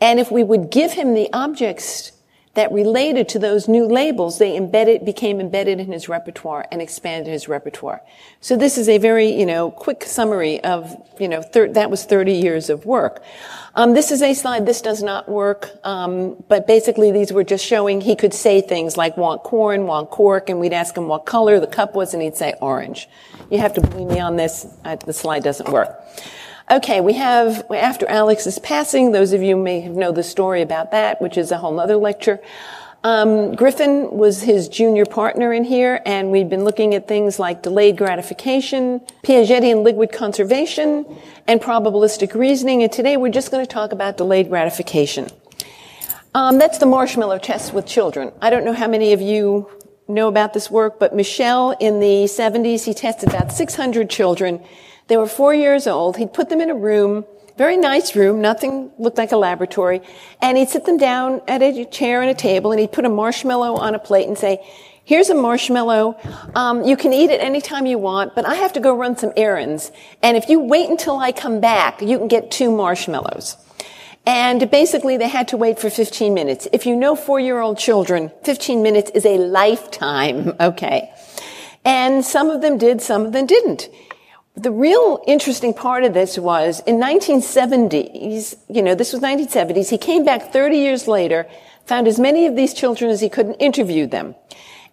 And 0.00 0.18
if 0.18 0.30
we 0.30 0.42
would 0.42 0.70
give 0.70 0.92
him 0.92 1.14
the 1.14 1.28
objects 1.32 2.12
that 2.54 2.72
related 2.72 3.28
to 3.30 3.38
those 3.38 3.68
new 3.68 3.86
labels, 3.86 4.38
they 4.38 4.56
embedded, 4.56 5.04
became 5.04 5.40
embedded 5.40 5.80
in 5.80 5.92
his 5.92 6.08
repertoire 6.08 6.66
and 6.70 6.80
expanded 6.80 7.32
his 7.32 7.48
repertoire. 7.48 8.00
So 8.40 8.56
this 8.56 8.78
is 8.78 8.88
a 8.88 8.98
very, 8.98 9.28
you 9.28 9.44
know, 9.44 9.72
quick 9.72 10.04
summary 10.04 10.62
of, 10.62 10.96
you 11.18 11.28
know, 11.28 11.42
thir- 11.42 11.72
that 11.72 11.90
was 11.90 12.04
30 12.04 12.32
years 12.32 12.70
of 12.70 12.86
work. 12.86 13.22
Um, 13.76 13.92
this 13.92 14.12
is 14.12 14.22
a 14.22 14.34
slide. 14.34 14.66
This 14.66 14.80
does 14.80 15.02
not 15.02 15.28
work. 15.28 15.70
Um, 15.82 16.42
but 16.48 16.66
basically, 16.66 17.10
these 17.10 17.32
were 17.32 17.42
just 17.42 17.64
showing 17.64 18.00
he 18.00 18.14
could 18.14 18.32
say 18.32 18.60
things 18.60 18.96
like 18.96 19.16
want 19.16 19.42
corn, 19.42 19.86
want 19.86 20.10
cork, 20.10 20.48
and 20.48 20.60
we'd 20.60 20.72
ask 20.72 20.96
him 20.96 21.08
what 21.08 21.26
color 21.26 21.58
the 21.58 21.66
cup 21.66 21.94
was, 21.94 22.14
and 22.14 22.22
he'd 22.22 22.36
say 22.36 22.54
orange. 22.60 23.08
You 23.50 23.58
have 23.58 23.74
to 23.74 23.80
believe 23.80 24.08
me 24.08 24.20
on 24.20 24.36
this. 24.36 24.66
I, 24.84 24.96
the 24.96 25.12
slide 25.12 25.42
doesn't 25.42 25.68
work. 25.68 26.00
Okay, 26.70 27.00
we 27.00 27.12
have, 27.14 27.66
after 27.70 28.06
Alex's 28.06 28.58
passing, 28.58 29.12
those 29.12 29.32
of 29.32 29.42
you 29.42 29.54
may 29.54 29.86
know 29.86 30.12
the 30.12 30.22
story 30.22 30.62
about 30.62 30.92
that, 30.92 31.20
which 31.20 31.36
is 31.36 31.50
a 31.50 31.58
whole 31.58 31.78
other 31.78 31.96
lecture. 31.96 32.40
Um, 33.04 33.54
Griffin 33.54 34.10
was 34.10 34.40
his 34.40 34.66
junior 34.66 35.04
partner 35.04 35.52
in 35.52 35.64
here, 35.64 36.00
and 36.06 36.30
we've 36.30 36.48
been 36.48 36.64
looking 36.64 36.94
at 36.94 37.06
things 37.06 37.38
like 37.38 37.62
delayed 37.62 37.98
gratification, 37.98 39.00
Piagetian 39.22 39.84
liquid 39.84 40.10
conservation, 40.10 41.04
and 41.46 41.60
probabilistic 41.60 42.34
reasoning. 42.34 42.82
And 42.82 42.90
today 42.90 43.18
we're 43.18 43.28
just 43.28 43.50
going 43.50 43.62
to 43.62 43.70
talk 43.70 43.92
about 43.92 44.16
delayed 44.16 44.48
gratification. 44.48 45.28
Um, 46.34 46.58
that's 46.58 46.78
the 46.78 46.86
marshmallow 46.86 47.40
test 47.40 47.74
with 47.74 47.84
children. 47.86 48.32
I 48.40 48.48
don't 48.48 48.64
know 48.64 48.72
how 48.72 48.88
many 48.88 49.12
of 49.12 49.20
you 49.20 49.68
know 50.08 50.28
about 50.28 50.54
this 50.54 50.70
work, 50.70 50.98
but 50.98 51.14
Mischel 51.14 51.76
in 51.80 52.00
the 52.00 52.24
70s, 52.24 52.84
he 52.84 52.94
tested 52.94 53.28
about 53.28 53.52
600 53.52 54.08
children 54.08 54.64
they 55.06 55.16
were 55.16 55.26
four 55.26 55.54
years 55.54 55.86
old. 55.86 56.16
He'd 56.16 56.32
put 56.32 56.48
them 56.48 56.60
in 56.60 56.70
a 56.70 56.74
room, 56.74 57.26
very 57.56 57.76
nice 57.76 58.16
room, 58.16 58.40
nothing 58.40 58.90
looked 58.98 59.18
like 59.18 59.32
a 59.32 59.36
laboratory, 59.36 60.02
and 60.42 60.58
he'd 60.58 60.68
sit 60.68 60.84
them 60.86 60.96
down 60.96 61.40
at 61.46 61.62
a 61.62 61.84
chair 61.84 62.20
and 62.20 62.30
a 62.30 62.34
table, 62.34 62.72
and 62.72 62.80
he'd 62.80 62.92
put 62.92 63.04
a 63.04 63.08
marshmallow 63.08 63.74
on 63.76 63.94
a 63.94 63.98
plate 63.98 64.26
and 64.26 64.36
say, 64.36 64.60
Here's 65.06 65.28
a 65.28 65.34
marshmallow. 65.34 66.18
Um, 66.54 66.82
you 66.82 66.96
can 66.96 67.12
eat 67.12 67.28
it 67.28 67.42
anytime 67.42 67.84
you 67.84 67.98
want, 67.98 68.34
but 68.34 68.46
I 68.46 68.54
have 68.54 68.72
to 68.72 68.80
go 68.80 68.96
run 68.96 69.18
some 69.18 69.34
errands. 69.36 69.92
And 70.22 70.34
if 70.34 70.48
you 70.48 70.60
wait 70.60 70.88
until 70.88 71.18
I 71.18 71.30
come 71.30 71.60
back, 71.60 72.00
you 72.00 72.16
can 72.16 72.26
get 72.26 72.50
two 72.50 72.74
marshmallows. 72.74 73.58
And 74.26 74.70
basically, 74.70 75.18
they 75.18 75.28
had 75.28 75.48
to 75.48 75.58
wait 75.58 75.78
for 75.78 75.90
15 75.90 76.32
minutes. 76.32 76.66
If 76.72 76.86
you 76.86 76.96
know 76.96 77.14
four-year-old 77.14 77.78
children, 77.78 78.32
15 78.44 78.82
minutes 78.82 79.10
is 79.10 79.26
a 79.26 79.36
lifetime, 79.36 80.54
okay? 80.60 81.12
And 81.84 82.24
some 82.24 82.48
of 82.48 82.62
them 82.62 82.78
did, 82.78 83.02
some 83.02 83.26
of 83.26 83.32
them 83.32 83.44
didn't. 83.44 83.90
The 84.56 84.70
real 84.70 85.20
interesting 85.26 85.74
part 85.74 86.04
of 86.04 86.14
this 86.14 86.38
was 86.38 86.78
in 86.86 87.00
1970s, 87.00 88.56
you 88.68 88.82
know, 88.82 88.94
this 88.94 89.12
was 89.12 89.20
1970s, 89.20 89.90
he 89.90 89.98
came 89.98 90.24
back 90.24 90.52
30 90.52 90.76
years 90.76 91.08
later, 91.08 91.48
found 91.86 92.06
as 92.06 92.20
many 92.20 92.46
of 92.46 92.54
these 92.54 92.72
children 92.72 93.10
as 93.10 93.20
he 93.20 93.28
could 93.28 93.46
and 93.46 93.56
interviewed 93.58 94.12
them. 94.12 94.36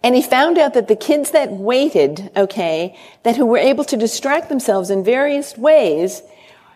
And 0.02 0.16
he 0.16 0.22
found 0.22 0.58
out 0.58 0.74
that 0.74 0.88
the 0.88 0.96
kids 0.96 1.30
that 1.30 1.52
waited, 1.52 2.32
okay, 2.36 2.98
that 3.22 3.36
who 3.36 3.46
were 3.46 3.58
able 3.58 3.84
to 3.84 3.96
distract 3.96 4.48
themselves 4.48 4.90
in 4.90 5.04
various 5.04 5.56
ways 5.56 6.22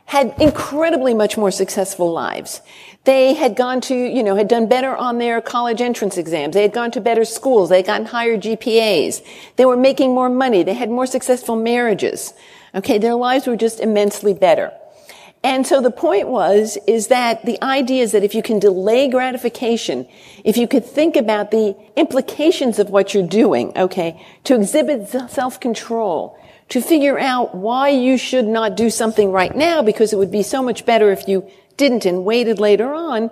had 0.05 0.33
incredibly 0.39 1.13
much 1.13 1.37
more 1.37 1.51
successful 1.51 2.13
lives. 2.13 2.61
They 3.03 3.35
had 3.35 3.57
gone 3.57 3.81
to, 3.83 3.97
you 3.97 4.23
know, 4.23 4.37
had 4.37 4.47
done 4.47 4.69
better 4.69 4.97
on 4.97 5.19
their 5.19 5.41
college 5.41 5.81
entrance 5.81 6.17
exams. 6.17 6.55
They 6.55 6.63
had 6.63 6.73
gone 6.73 6.93
to 6.93 7.01
better 7.01 7.25
schools. 7.25 7.69
They 7.69 7.79
had 7.79 7.87
gotten 7.87 8.07
higher 8.07 8.39
GPAs. 8.39 9.27
They 9.57 9.65
were 9.65 9.77
making 9.77 10.15
more 10.15 10.29
money. 10.29 10.63
They 10.63 10.75
had 10.75 10.89
more 10.89 11.07
successful 11.07 11.57
marriages. 11.57 12.33
Okay, 12.77 12.99
their 12.99 13.15
lives 13.15 13.47
were 13.47 13.57
just 13.57 13.81
immensely 13.81 14.35
better. 14.35 14.71
And 15.43 15.67
so 15.67 15.81
the 15.81 15.91
point 15.91 16.29
was, 16.29 16.77
is 16.87 17.07
that 17.07 17.45
the 17.45 17.63
idea 17.63 18.03
is 18.03 18.13
that 18.13 18.25
if 18.25 18.35
you 18.35 18.43
can 18.43 18.59
delay 18.59 19.09
gratification, 19.09 20.07
if 20.45 20.57
you 20.57 20.67
could 20.67 20.85
think 20.85 21.17
about 21.17 21.51
the 21.51 21.77
implications 21.97 22.79
of 22.79 22.91
what 22.91 23.15
you're 23.15 23.27
doing, 23.27 23.73
okay, 23.77 24.21
to 24.45 24.55
exhibit 24.55 25.09
self-control, 25.09 26.39
to 26.69 26.81
figure 26.81 27.19
out 27.19 27.55
why 27.55 27.89
you 27.91 28.19
should 28.19 28.47
not 28.47 28.77
do 28.77 28.91
something 28.91 29.31
right 29.31 29.55
now 29.55 29.83
because 29.83 30.13
it 30.13 30.17
would 30.17 30.33
be 30.33 30.43
so 30.43 30.63
much 30.63 30.85
better 30.85 31.13
if 31.13 31.29
you 31.29 31.49
didn't 31.77 32.05
and 32.05 32.25
waited 32.25 32.59
later 32.59 32.93
on, 32.93 33.31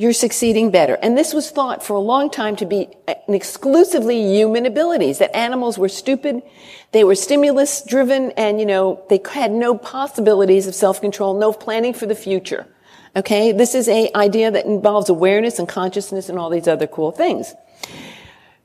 you're 0.00 0.14
succeeding 0.14 0.70
better. 0.70 0.94
And 1.02 1.14
this 1.14 1.34
was 1.34 1.50
thought 1.50 1.84
for 1.84 1.92
a 1.92 2.00
long 2.00 2.30
time 2.30 2.56
to 2.56 2.64
be 2.64 2.88
an 3.06 3.34
exclusively 3.34 4.18
human 4.34 4.64
abilities, 4.64 5.18
that 5.18 5.36
animals 5.36 5.76
were 5.76 5.90
stupid, 5.90 6.40
they 6.92 7.04
were 7.04 7.14
stimulus 7.14 7.82
driven, 7.82 8.30
and, 8.30 8.58
you 8.58 8.64
know, 8.64 9.04
they 9.10 9.20
had 9.30 9.52
no 9.52 9.76
possibilities 9.76 10.66
of 10.66 10.74
self-control, 10.74 11.38
no 11.38 11.52
planning 11.52 11.92
for 11.92 12.06
the 12.06 12.14
future. 12.14 12.66
Okay? 13.14 13.52
This 13.52 13.74
is 13.74 13.90
a 13.90 14.10
idea 14.14 14.50
that 14.50 14.64
involves 14.64 15.10
awareness 15.10 15.58
and 15.58 15.68
consciousness 15.68 16.30
and 16.30 16.38
all 16.38 16.48
these 16.48 16.66
other 16.66 16.86
cool 16.86 17.12
things. 17.12 17.54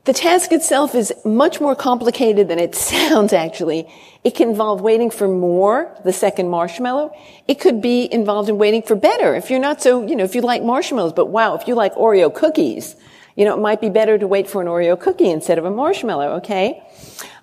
The 0.06 0.12
task 0.12 0.52
itself 0.52 0.94
is 0.94 1.12
much 1.24 1.60
more 1.60 1.74
complicated 1.74 2.46
than 2.46 2.60
it 2.60 2.74
sounds, 2.92 3.32
actually. 3.32 3.88
It 4.22 4.36
can 4.36 4.50
involve 4.50 4.80
waiting 4.80 5.10
for 5.10 5.26
more, 5.26 5.92
the 6.04 6.12
second 6.12 6.48
marshmallow. 6.48 7.12
It 7.48 7.60
could 7.60 7.82
be 7.82 8.12
involved 8.12 8.48
in 8.48 8.56
waiting 8.56 8.82
for 8.82 8.94
better. 8.94 9.34
If 9.34 9.50
you're 9.50 9.60
not 9.60 9.82
so, 9.82 10.06
you 10.06 10.14
know, 10.14 10.24
if 10.24 10.34
you 10.36 10.42
like 10.42 10.62
marshmallows, 10.62 11.12
but 11.12 11.26
wow, 11.26 11.56
if 11.56 11.66
you 11.66 11.74
like 11.74 11.92
Oreo 11.94 12.32
cookies, 12.32 12.94
you 13.34 13.44
know, 13.44 13.54
it 13.54 13.60
might 13.60 13.80
be 13.80 13.90
better 13.90 14.16
to 14.16 14.26
wait 14.28 14.48
for 14.48 14.62
an 14.62 14.68
Oreo 14.68 14.98
cookie 14.98 15.28
instead 15.28 15.58
of 15.58 15.64
a 15.64 15.70
marshmallow, 15.70 16.36
okay? 16.36 16.82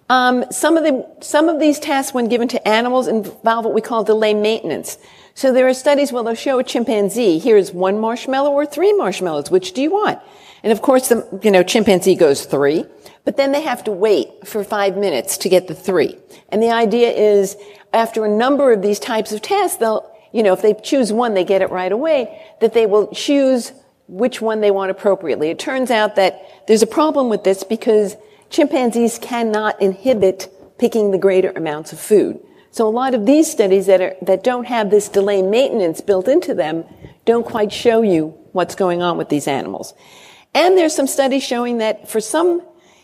Um, 0.10 0.46
some 0.50 0.78
of 0.78 0.84
the, 0.84 1.06
some 1.22 1.50
of 1.50 1.60
these 1.60 1.80
tasks, 1.80 2.14
when 2.14 2.30
given 2.30 2.48
to 2.50 2.68
animals, 2.68 3.08
involve 3.08 3.66
what 3.66 3.74
we 3.74 3.82
call 3.82 4.06
delay 4.06 4.34
maintenance. 4.34 4.98
So 5.36 5.52
there 5.52 5.68
are 5.68 5.74
studies 5.74 6.14
where 6.14 6.24
they'll 6.24 6.36
show 6.36 6.60
a 6.60 6.64
chimpanzee, 6.64 7.40
here's 7.40 7.74
one 7.74 8.00
marshmallow 8.00 8.52
or 8.52 8.66
three 8.66 8.94
marshmallows. 8.94 9.52
Which 9.52 9.74
do 9.74 9.82
you 9.82 9.92
want? 9.92 10.20
And 10.64 10.72
of 10.72 10.82
course, 10.82 11.10
the, 11.10 11.28
you 11.44 11.52
know, 11.52 11.62
chimpanzee 11.62 12.16
goes 12.16 12.46
three, 12.46 12.86
but 13.26 13.36
then 13.36 13.52
they 13.52 13.62
have 13.62 13.84
to 13.84 13.92
wait 13.92 14.48
for 14.48 14.64
five 14.64 14.98
minutes 14.98 15.38
to 15.40 15.50
get 15.50 15.68
the 15.68 15.76
three. 15.76 16.18
And 16.50 16.64
the 16.64 16.72
idea 16.72 17.12
is 17.12 17.58
after 17.92 18.26
a 18.26 18.30
number 18.30 18.72
of 18.72 18.82
these 18.82 19.00
types 19.00 19.34
of 19.34 19.42
tests, 19.42 19.78
they'll, 19.78 20.10
you 20.32 20.42
know, 20.42 20.54
if 20.54 20.62
they 20.62 20.74
choose 20.74 21.12
one, 21.12 21.34
they 21.34 21.44
get 21.44 21.62
it 21.62 21.70
right 21.70 21.92
away, 21.92 22.42
that 22.62 22.74
they 22.74 22.86
will 22.86 23.08
choose 23.14 23.74
which 24.08 24.42
one 24.42 24.62
they 24.62 24.72
want 24.72 24.90
appropriately. 24.90 25.50
It 25.50 25.60
turns 25.60 25.92
out 25.92 26.16
that 26.16 26.42
there's 26.68 26.82
a 26.82 26.88
problem 26.88 27.30
with 27.30 27.44
this 27.44 27.64
because 27.64 28.16
chimpanzees 28.50 29.20
cannot 29.20 29.82
inhibit 29.82 30.50
picking 30.78 31.12
the 31.12 31.18
greater 31.18 31.52
amounts 31.52 31.94
of 31.94 32.00
food. 32.00 32.40
So 32.72 32.88
a 32.88 32.90
lot 32.90 33.14
of 33.14 33.26
these 33.26 33.52
studies 33.52 33.86
that 33.86 34.02
are, 34.02 34.16
that 34.24 34.44
don't 34.44 34.66
have 34.66 34.90
this 34.90 35.08
delay 35.08 35.42
maintenance 35.42 36.02
built 36.02 36.28
into 36.28 36.54
them 36.54 36.86
don't 37.26 37.46
quite 37.46 37.72
show 37.72 38.02
you 38.02 38.38
what's 38.52 38.76
going 38.76 39.02
on 39.02 39.18
with 39.18 39.30
these 39.30 39.48
animals. 39.48 39.94
And 40.54 40.78
there's 40.78 40.96
some 40.96 41.08
studies 41.08 41.44
showing 41.44 41.80
that 41.80 42.08
for 42.10 42.22
some 42.22 42.62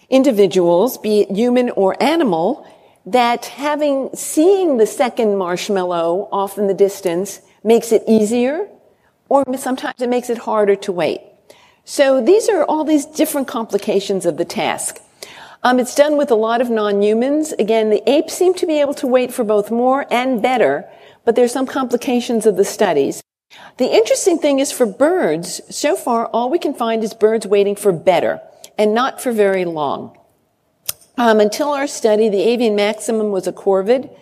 individuals, 0.10 0.98
be 0.98 1.22
it 1.22 1.32
human 1.32 1.70
or 1.72 2.02
animal, 2.02 2.66
that 3.06 3.46
having, 3.46 4.10
seeing 4.14 4.78
the 4.78 4.86
second 4.86 5.38
marshmallow 5.38 6.30
off 6.32 6.58
in 6.58 6.68
the 6.68 6.74
distance 6.74 7.42
makes 7.64 7.92
it 7.92 8.04
easier, 8.08 8.68
or 9.30 9.44
sometimes 9.58 10.02
it 10.02 10.10
makes 10.10 10.30
it 10.30 10.40
harder 10.40 10.76
to 10.76 10.92
wait. 10.92 11.22
So 11.86 12.22
these 12.22 12.50
are 12.50 12.64
all 12.64 12.84
these 12.84 13.06
different 13.06 13.48
complications 13.48 14.26
of 14.26 14.38
the 14.38 14.46
task. 14.46 15.00
Um, 15.64 15.80
it's 15.80 15.96
done 15.96 16.18
with 16.18 16.32
a 16.32 16.36
lot 16.36 16.62
of 16.62 16.70
non-humans. 16.70 17.52
Again, 17.54 17.90
the 17.90 18.08
apes 18.10 18.34
seem 18.34 18.54
to 18.56 18.66
be 18.66 18.80
able 18.80 18.94
to 18.96 19.08
wait 19.08 19.34
for 19.34 19.44
both 19.44 19.72
more 19.72 20.06
and 20.12 20.42
better, 20.42 20.90
but 21.26 21.36
there's 21.36 21.52
some 21.52 21.66
complications 21.66 22.46
of 22.46 22.56
the 22.56 22.64
studies. 22.64 23.22
The 23.78 23.96
interesting 23.96 24.40
thing 24.40 24.60
is 24.60 24.72
for 24.72 24.86
birds, 24.86 25.62
so 25.74 25.96
far 25.96 26.28
all 26.28 26.50
we 26.50 26.60
can 26.60 26.74
find 26.74 27.04
is 27.04 27.14
birds 27.14 27.48
waiting 27.48 27.76
for 27.76 27.92
better 27.92 28.42
and 28.78 28.94
not 28.94 29.22
for 29.22 29.32
very 29.32 29.66
long. 29.66 30.18
Um, 31.18 31.40
until 31.40 31.70
our 31.70 31.88
study, 31.88 32.30
the 32.30 32.42
avian 32.42 32.76
maximum 32.76 33.32
was 33.32 33.48
a 33.48 33.54
corvid, 33.54 34.14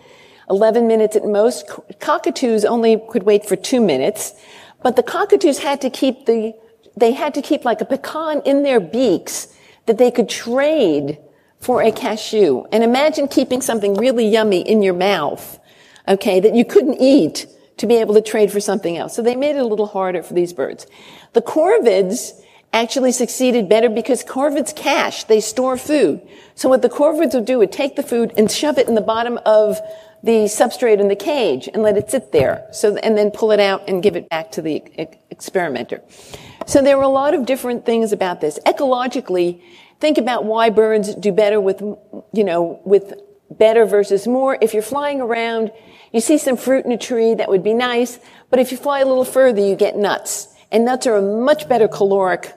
11 0.48 0.86
minutes 0.86 1.16
at 1.16 1.24
most. 1.24 1.68
Cockatoos 2.00 2.64
only 2.64 3.02
could 3.10 3.24
wait 3.24 3.46
for 3.46 3.56
two 3.56 3.80
minutes, 3.80 4.32
but 4.82 4.96
the 4.96 5.02
cockatoos 5.02 5.58
had 5.58 5.80
to 5.80 5.90
keep 5.90 6.26
the, 6.26 6.54
they 6.96 7.12
had 7.12 7.34
to 7.34 7.42
keep 7.42 7.64
like 7.64 7.80
a 7.80 7.84
pecan 7.84 8.40
in 8.42 8.62
their 8.62 8.80
beaks 8.80 9.48
that 9.86 9.98
they 9.98 10.10
could 10.10 10.28
trade 10.28 11.18
for 11.58 11.82
a 11.82 11.92
cashew. 11.92 12.64
And 12.72 12.82
imagine 12.82 13.28
keeping 13.28 13.60
something 13.60 13.94
really 13.94 14.26
yummy 14.26 14.60
in 14.60 14.82
your 14.82 14.94
mouth, 14.94 15.58
okay, 16.06 16.40
that 16.40 16.54
you 16.54 16.64
couldn't 16.64 17.00
eat 17.00 17.46
to 17.78 17.86
be 17.86 17.96
able 17.96 18.14
to 18.14 18.20
trade 18.20 18.52
for 18.52 18.60
something 18.60 18.96
else. 18.96 19.14
So 19.16 19.22
they 19.22 19.36
made 19.36 19.56
it 19.56 19.60
a 19.60 19.66
little 19.66 19.86
harder 19.86 20.22
for 20.22 20.34
these 20.34 20.52
birds. 20.52 20.86
The 21.32 21.42
corvids 21.42 22.32
actually 22.72 23.12
succeeded 23.12 23.68
better 23.68 23.88
because 23.88 24.22
corvids 24.22 24.74
cache. 24.74 25.24
They 25.24 25.40
store 25.40 25.76
food. 25.76 26.20
So 26.54 26.68
what 26.68 26.82
the 26.82 26.90
corvids 26.90 27.34
would 27.34 27.46
do 27.46 27.58
would 27.58 27.72
take 27.72 27.96
the 27.96 28.02
food 28.02 28.32
and 28.36 28.50
shove 28.50 28.78
it 28.78 28.88
in 28.88 28.94
the 28.94 29.00
bottom 29.00 29.38
of 29.46 29.78
the 30.22 30.44
substrate 30.46 30.98
in 30.98 31.08
the 31.08 31.16
cage 31.16 31.68
and 31.72 31.82
let 31.82 31.96
it 31.96 32.10
sit 32.10 32.32
there. 32.32 32.66
So, 32.72 32.96
and 32.96 33.16
then 33.16 33.30
pull 33.30 33.52
it 33.52 33.60
out 33.60 33.88
and 33.88 34.02
give 34.02 34.16
it 34.16 34.28
back 34.28 34.50
to 34.52 34.62
the 34.62 34.82
experimenter. 35.30 36.02
So 36.66 36.82
there 36.82 36.96
were 36.96 37.04
a 37.04 37.08
lot 37.08 37.34
of 37.34 37.46
different 37.46 37.86
things 37.86 38.12
about 38.12 38.40
this. 38.40 38.58
Ecologically, 38.66 39.62
think 40.00 40.18
about 40.18 40.44
why 40.44 40.70
birds 40.70 41.14
do 41.14 41.32
better 41.32 41.60
with, 41.60 41.80
you 41.80 42.44
know, 42.44 42.80
with 42.84 43.14
better 43.50 43.86
versus 43.86 44.26
more. 44.26 44.58
If 44.60 44.74
you're 44.74 44.82
flying 44.82 45.20
around, 45.20 45.70
you 46.12 46.20
see 46.20 46.38
some 46.38 46.56
fruit 46.56 46.84
in 46.84 46.92
a 46.92 46.98
tree, 46.98 47.34
that 47.34 47.48
would 47.48 47.62
be 47.62 47.74
nice, 47.74 48.18
but 48.50 48.58
if 48.58 48.72
you 48.72 48.78
fly 48.78 49.00
a 49.00 49.06
little 49.06 49.24
further, 49.24 49.60
you 49.60 49.76
get 49.76 49.96
nuts. 49.96 50.48
And 50.70 50.84
nuts 50.84 51.06
are 51.06 51.16
a 51.16 51.22
much 51.22 51.68
better 51.68 51.88
caloric, 51.88 52.52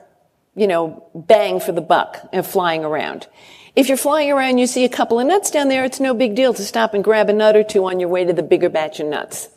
you 0.54 0.66
know, 0.66 1.08
bang 1.14 1.60
for 1.60 1.72
the 1.72 1.80
buck 1.80 2.28
of 2.32 2.46
flying 2.46 2.84
around. 2.84 3.26
If 3.74 3.88
you're 3.88 3.96
flying 3.96 4.30
around, 4.30 4.58
you 4.58 4.66
see 4.66 4.84
a 4.84 4.88
couple 4.88 5.18
of 5.18 5.26
nuts 5.26 5.50
down 5.50 5.68
there, 5.68 5.84
it's 5.84 6.00
no 6.00 6.12
big 6.12 6.34
deal 6.34 6.52
to 6.52 6.64
stop 6.64 6.92
and 6.92 7.02
grab 7.02 7.30
a 7.30 7.32
nut 7.32 7.56
or 7.56 7.62
two 7.62 7.86
on 7.86 8.00
your 8.00 8.10
way 8.10 8.24
to 8.24 8.32
the 8.32 8.42
bigger 8.42 8.68
batch 8.68 9.00
of 9.00 9.06
nuts. 9.06 9.48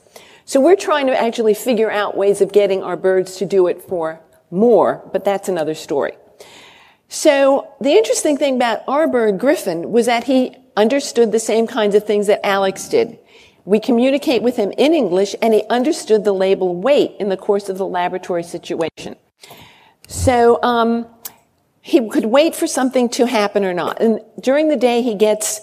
So 0.45 0.61
we're 0.61 0.75
trying 0.75 1.07
to 1.07 1.19
actually 1.19 1.53
figure 1.53 1.91
out 1.91 2.15
ways 2.15 2.39
of 2.39 2.53
getting 2.53 2.83
our 2.83 2.95
birds 2.95 3.37
to 3.37 3.45
do 3.45 3.67
it 3.67 3.81
for 3.81 4.21
more, 4.51 5.03
but 5.11 5.25
that's 5.25 5.49
another 5.49 5.73
story. 5.73 6.13
So 7.09 7.73
the 7.81 7.91
interesting 7.91 8.37
thing 8.37 8.55
about 8.55 8.81
our 8.87 9.07
bird, 9.07 9.39
Griffin, 9.39 9.91
was 9.91 10.05
that 10.05 10.25
he 10.25 10.55
understood 10.77 11.31
the 11.31 11.39
same 11.39 11.67
kinds 11.67 11.95
of 11.95 12.05
things 12.05 12.27
that 12.27 12.45
Alex 12.45 12.87
did. 12.87 13.19
We 13.65 13.79
communicate 13.79 14.43
with 14.43 14.55
him 14.55 14.71
in 14.77 14.93
English 14.93 15.35
and 15.41 15.53
he 15.53 15.63
understood 15.69 16.23
the 16.23 16.33
label 16.33 16.75
wait 16.75 17.15
in 17.19 17.29
the 17.29 17.37
course 17.37 17.67
of 17.67 17.77
the 17.77 17.87
laboratory 17.87 18.43
situation. 18.43 19.15
So, 20.07 20.61
um, 20.63 21.07
he 21.81 22.09
could 22.09 22.25
wait 22.25 22.55
for 22.55 22.65
something 22.65 23.09
to 23.09 23.27
happen 23.27 23.63
or 23.63 23.73
not. 23.73 24.01
And 24.01 24.19
during 24.39 24.69
the 24.69 24.75
day, 24.75 25.03
he 25.03 25.13
gets 25.13 25.61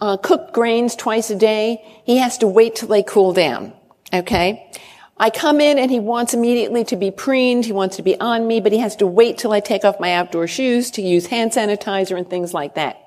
uh, 0.00 0.16
cooked 0.16 0.52
grains 0.52 0.94
twice 0.94 1.30
a 1.30 1.34
day. 1.34 1.82
He 2.04 2.18
has 2.18 2.38
to 2.38 2.46
wait 2.46 2.76
till 2.76 2.86
they 2.86 3.02
cool 3.02 3.32
down. 3.32 3.72
Okay? 4.12 4.70
I 5.16 5.30
come 5.30 5.60
in 5.60 5.78
and 5.78 5.90
he 5.90 5.98
wants 5.98 6.32
immediately 6.32 6.84
to 6.84 6.96
be 6.96 7.10
preened. 7.10 7.64
He 7.64 7.72
wants 7.72 7.96
to 7.96 8.02
be 8.02 8.18
on 8.20 8.46
me, 8.46 8.60
but 8.60 8.70
he 8.70 8.78
has 8.78 8.94
to 8.96 9.06
wait 9.08 9.38
till 9.38 9.52
I 9.52 9.58
take 9.58 9.84
off 9.84 9.98
my 9.98 10.12
outdoor 10.12 10.46
shoes 10.46 10.92
to 10.92 11.02
use 11.02 11.26
hand 11.26 11.50
sanitizer 11.50 12.16
and 12.16 12.28
things 12.30 12.54
like 12.54 12.76
that. 12.76 13.00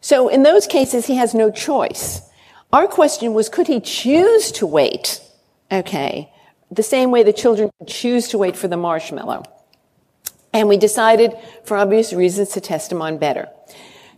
So 0.00 0.28
in 0.28 0.42
those 0.42 0.66
cases, 0.66 1.06
he 1.06 1.14
has 1.14 1.32
no 1.32 1.50
choice. 1.52 2.22
Our 2.74 2.88
question 2.88 3.34
was, 3.34 3.48
could 3.48 3.68
he 3.68 3.78
choose 3.78 4.50
to 4.58 4.66
wait? 4.66 5.20
Okay. 5.70 6.28
The 6.72 6.82
same 6.82 7.12
way 7.12 7.22
the 7.22 7.32
children 7.32 7.70
choose 7.86 8.26
to 8.30 8.38
wait 8.38 8.56
for 8.56 8.66
the 8.66 8.76
marshmallow. 8.76 9.44
And 10.52 10.68
we 10.68 10.76
decided, 10.76 11.34
for 11.64 11.76
obvious 11.76 12.12
reasons, 12.12 12.48
to 12.48 12.60
test 12.60 12.90
him 12.90 13.00
on 13.00 13.18
better. 13.18 13.48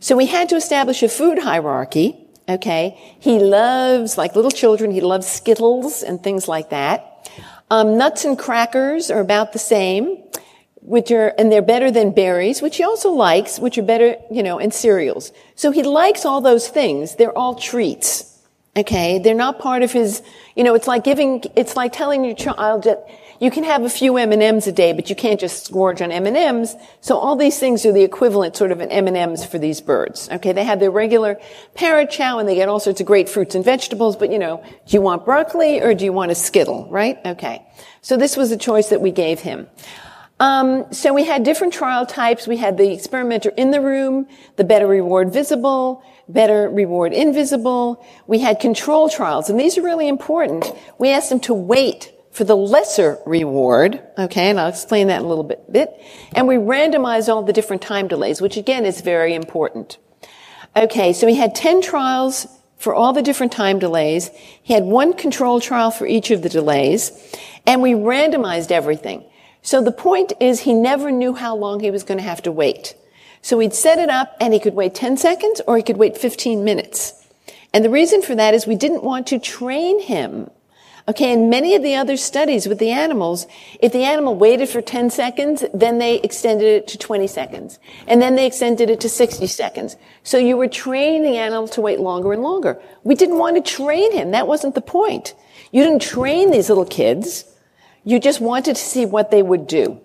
So 0.00 0.16
we 0.16 0.24
had 0.24 0.48
to 0.48 0.56
establish 0.56 1.02
a 1.02 1.08
food 1.10 1.38
hierarchy. 1.38 2.16
Okay. 2.48 2.96
He 3.20 3.38
loves, 3.38 4.16
like 4.16 4.34
little 4.34 4.50
children, 4.50 4.90
he 4.90 5.02
loves 5.02 5.26
Skittles 5.26 6.02
and 6.02 6.22
things 6.22 6.48
like 6.48 6.70
that. 6.70 7.30
Um, 7.70 7.98
nuts 7.98 8.24
and 8.24 8.38
crackers 8.38 9.10
are 9.10 9.20
about 9.20 9.52
the 9.52 9.58
same, 9.58 10.24
which 10.76 11.10
are, 11.10 11.34
and 11.36 11.52
they're 11.52 11.60
better 11.60 11.90
than 11.90 12.12
berries, 12.12 12.62
which 12.62 12.78
he 12.78 12.84
also 12.84 13.10
likes, 13.10 13.58
which 13.58 13.76
are 13.76 13.82
better, 13.82 14.16
you 14.30 14.42
know, 14.42 14.58
and 14.58 14.72
cereals. 14.72 15.30
So 15.56 15.72
he 15.72 15.82
likes 15.82 16.24
all 16.24 16.40
those 16.40 16.70
things. 16.70 17.16
They're 17.16 17.36
all 17.36 17.54
treats. 17.56 18.32
Okay, 18.76 19.18
they're 19.18 19.34
not 19.34 19.58
part 19.58 19.82
of 19.82 19.90
his, 19.90 20.22
you 20.54 20.62
know, 20.62 20.74
it's 20.74 20.86
like 20.86 21.02
giving, 21.02 21.42
it's 21.56 21.76
like 21.76 21.94
telling 21.94 22.24
your 22.24 22.34
child 22.34 22.84
that 22.84 23.08
you 23.40 23.50
can 23.50 23.64
have 23.64 23.82
a 23.82 23.88
few 23.88 24.16
M&Ms 24.18 24.66
a 24.66 24.72
day, 24.72 24.92
but 24.92 25.08
you 25.08 25.16
can't 25.16 25.40
just 25.40 25.72
gorge 25.72 26.02
on 26.02 26.12
M&Ms. 26.12 26.76
So 27.00 27.16
all 27.16 27.36
these 27.36 27.58
things 27.58 27.86
are 27.86 27.92
the 27.92 28.02
equivalent 28.02 28.54
sort 28.54 28.72
of 28.72 28.80
an 28.80 28.90
M&Ms 28.90 29.46
for 29.46 29.58
these 29.58 29.80
birds. 29.80 30.28
Okay, 30.30 30.52
they 30.52 30.64
have 30.64 30.78
their 30.78 30.90
regular 30.90 31.38
parrot 31.74 32.10
chow 32.10 32.38
and 32.38 32.46
they 32.46 32.54
get 32.54 32.68
all 32.68 32.80
sorts 32.80 33.00
of 33.00 33.06
great 33.06 33.30
fruits 33.30 33.54
and 33.54 33.64
vegetables, 33.64 34.14
but 34.14 34.30
you 34.30 34.38
know, 34.38 34.62
do 34.86 34.96
you 34.96 35.00
want 35.00 35.24
broccoli 35.24 35.80
or 35.80 35.94
do 35.94 36.04
you 36.04 36.12
want 36.12 36.30
a 36.30 36.34
Skittle, 36.34 36.86
right? 36.90 37.18
Okay. 37.24 37.66
So 38.02 38.16
this 38.16 38.36
was 38.36 38.52
a 38.52 38.56
choice 38.56 38.90
that 38.90 39.00
we 39.00 39.10
gave 39.10 39.40
him. 39.40 39.68
Um, 40.38 40.92
so 40.92 41.14
we 41.14 41.24
had 41.24 41.44
different 41.44 41.72
trial 41.72 42.04
types. 42.04 42.46
We 42.46 42.58
had 42.58 42.76
the 42.76 42.92
experimenter 42.92 43.50
in 43.56 43.70
the 43.70 43.80
room, 43.80 44.28
the 44.56 44.64
better 44.64 44.86
reward 44.86 45.32
visible, 45.32 46.02
better 46.28 46.68
reward 46.68 47.12
invisible. 47.12 48.04
We 48.26 48.40
had 48.40 48.60
control 48.60 49.08
trials, 49.08 49.48
and 49.48 49.58
these 49.58 49.78
are 49.78 49.82
really 49.82 50.08
important. 50.08 50.70
We 50.98 51.10
asked 51.10 51.30
them 51.30 51.40
to 51.40 51.54
wait 51.54 52.12
for 52.32 52.44
the 52.44 52.56
lesser 52.56 53.18
reward, 53.24 54.02
okay, 54.18 54.50
and 54.50 54.60
I'll 54.60 54.68
explain 54.68 55.06
that 55.06 55.20
in 55.20 55.24
a 55.24 55.28
little 55.28 55.44
bit, 55.44 55.72
bit. 55.72 55.98
And 56.34 56.46
we 56.46 56.56
randomized 56.56 57.32
all 57.32 57.42
the 57.42 57.52
different 57.52 57.80
time 57.80 58.08
delays, 58.08 58.42
which 58.42 58.58
again 58.58 58.84
is 58.84 59.00
very 59.00 59.34
important. 59.34 59.96
Okay, 60.76 61.14
so 61.14 61.26
we 61.26 61.36
had 61.36 61.54
10 61.54 61.80
trials 61.80 62.46
for 62.76 62.94
all 62.94 63.14
the 63.14 63.22
different 63.22 63.52
time 63.52 63.78
delays. 63.78 64.30
He 64.62 64.74
had 64.74 64.84
one 64.84 65.14
control 65.14 65.60
trial 65.60 65.90
for 65.90 66.06
each 66.06 66.30
of 66.30 66.42
the 66.42 66.50
delays, 66.50 67.10
and 67.66 67.80
we 67.80 67.92
randomized 67.92 68.70
everything. 68.70 69.24
So 69.66 69.82
the 69.82 69.90
point 69.90 70.32
is 70.38 70.60
he 70.60 70.72
never 70.72 71.10
knew 71.10 71.34
how 71.34 71.56
long 71.56 71.80
he 71.80 71.90
was 71.90 72.04
going 72.04 72.18
to 72.18 72.24
have 72.24 72.40
to 72.42 72.52
wait. 72.52 72.94
So 73.42 73.58
he'd 73.58 73.74
set 73.74 73.98
it 73.98 74.08
up 74.08 74.36
and 74.40 74.54
he 74.54 74.60
could 74.60 74.74
wait 74.74 74.94
10 74.94 75.16
seconds 75.16 75.60
or 75.66 75.76
he 75.76 75.82
could 75.82 75.96
wait 75.96 76.16
15 76.16 76.62
minutes. 76.62 77.26
And 77.74 77.84
the 77.84 77.90
reason 77.90 78.22
for 78.22 78.36
that 78.36 78.54
is 78.54 78.64
we 78.64 78.76
didn't 78.76 79.02
want 79.02 79.26
to 79.26 79.40
train 79.40 80.00
him. 80.00 80.48
Okay, 81.08 81.32
in 81.32 81.50
many 81.50 81.74
of 81.74 81.82
the 81.82 81.96
other 81.96 82.16
studies 82.16 82.68
with 82.68 82.78
the 82.78 82.92
animals, 82.92 83.48
if 83.80 83.90
the 83.90 84.04
animal 84.04 84.36
waited 84.36 84.68
for 84.68 84.80
10 84.80 85.10
seconds, 85.10 85.64
then 85.74 85.98
they 85.98 86.20
extended 86.20 86.68
it 86.68 86.86
to 86.86 86.96
20 86.96 87.26
seconds. 87.26 87.80
And 88.06 88.22
then 88.22 88.36
they 88.36 88.46
extended 88.46 88.88
it 88.88 89.00
to 89.00 89.08
60 89.08 89.48
seconds. 89.48 89.96
So 90.22 90.38
you 90.38 90.56
were 90.56 90.68
training 90.68 91.24
the 91.24 91.38
animal 91.38 91.66
to 91.68 91.80
wait 91.80 91.98
longer 91.98 92.32
and 92.32 92.42
longer. 92.44 92.80
We 93.02 93.16
didn't 93.16 93.38
want 93.38 93.56
to 93.56 93.68
train 93.68 94.12
him. 94.12 94.30
That 94.30 94.46
wasn't 94.46 94.76
the 94.76 94.80
point. 94.80 95.34
You 95.72 95.82
didn't 95.82 96.02
train 96.02 96.52
these 96.52 96.68
little 96.68 96.86
kids. 96.86 97.52
You 98.06 98.20
just 98.20 98.40
wanted 98.40 98.76
to 98.76 98.80
see 98.80 99.04
what 99.04 99.32
they 99.32 99.42
would 99.42 99.66
do. 99.66 100.00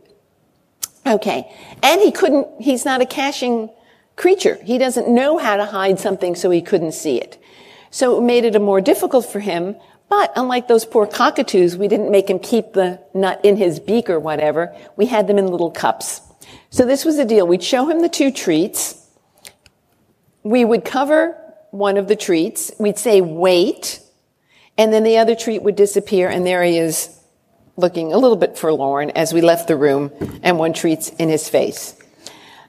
Okay. 1.06 1.56
And 1.84 2.02
he 2.02 2.12
couldn't, 2.12 2.48
he's 2.60 2.84
not 2.84 3.00
a 3.00 3.06
caching 3.06 3.70
creature. 4.16 4.58
He 4.64 4.80
doesn't 4.80 5.08
know 5.08 5.38
how 5.38 5.56
to 5.56 5.66
hide 5.66 6.00
something 6.00 6.34
so 6.34 6.50
he 6.50 6.64
couldn't 6.64 6.94
see 6.94 7.22
it. 7.22 7.42
So 7.92 8.18
it 8.18 8.22
made 8.22 8.44
it 8.44 8.56
a 8.56 8.60
more 8.60 8.82
difficult 8.82 9.28
for 9.28 9.40
him. 9.40 9.76
But 10.10 10.34
unlike 10.36 10.68
those 10.68 10.84
poor 10.84 11.06
cockatoos, 11.06 11.78
we 11.78 11.88
didn't 11.88 12.10
make 12.10 12.28
him 12.28 12.40
keep 12.40 12.74
the 12.74 13.00
nut 13.14 13.40
in 13.44 13.56
his 13.56 13.80
beak 13.80 14.10
or 14.10 14.20
whatever. 14.20 14.76
We 14.96 15.06
had 15.06 15.28
them 15.28 15.38
in 15.38 15.46
little 15.46 15.72
cups. 15.72 16.22
So 16.72 16.88
this 16.88 17.06
was 17.06 17.18
the 17.18 17.26
deal. 17.26 17.46
We'd 17.46 17.64
show 17.64 17.88
him 17.88 18.02
the 18.02 18.10
two 18.10 18.32
treats. 18.32 19.08
We 20.42 20.66
would 20.66 20.86
cover 20.86 21.38
one 21.70 21.98
of 21.98 22.08
the 22.08 22.16
treats. 22.16 22.72
We'd 22.80 22.98
say, 22.98 23.22
wait. 23.22 24.02
And 24.76 24.92
then 24.92 25.04
the 25.04 25.20
other 25.20 25.36
treat 25.36 25.62
would 25.62 25.76
disappear 25.76 26.30
and 26.30 26.48
there 26.48 26.64
he 26.64 26.80
is 26.80 27.21
looking 27.78 28.14
a 28.14 28.18
little 28.18 28.38
bit 28.38 28.58
forlorn 28.58 29.10
as 29.12 29.34
we 29.34 29.42
left 29.42 29.68
the 29.68 29.76
room 29.76 30.12
and 30.44 30.58
one 30.58 30.74
treats 30.74 31.10
in 31.10 31.30
his 31.30 31.50
face. 31.50 31.96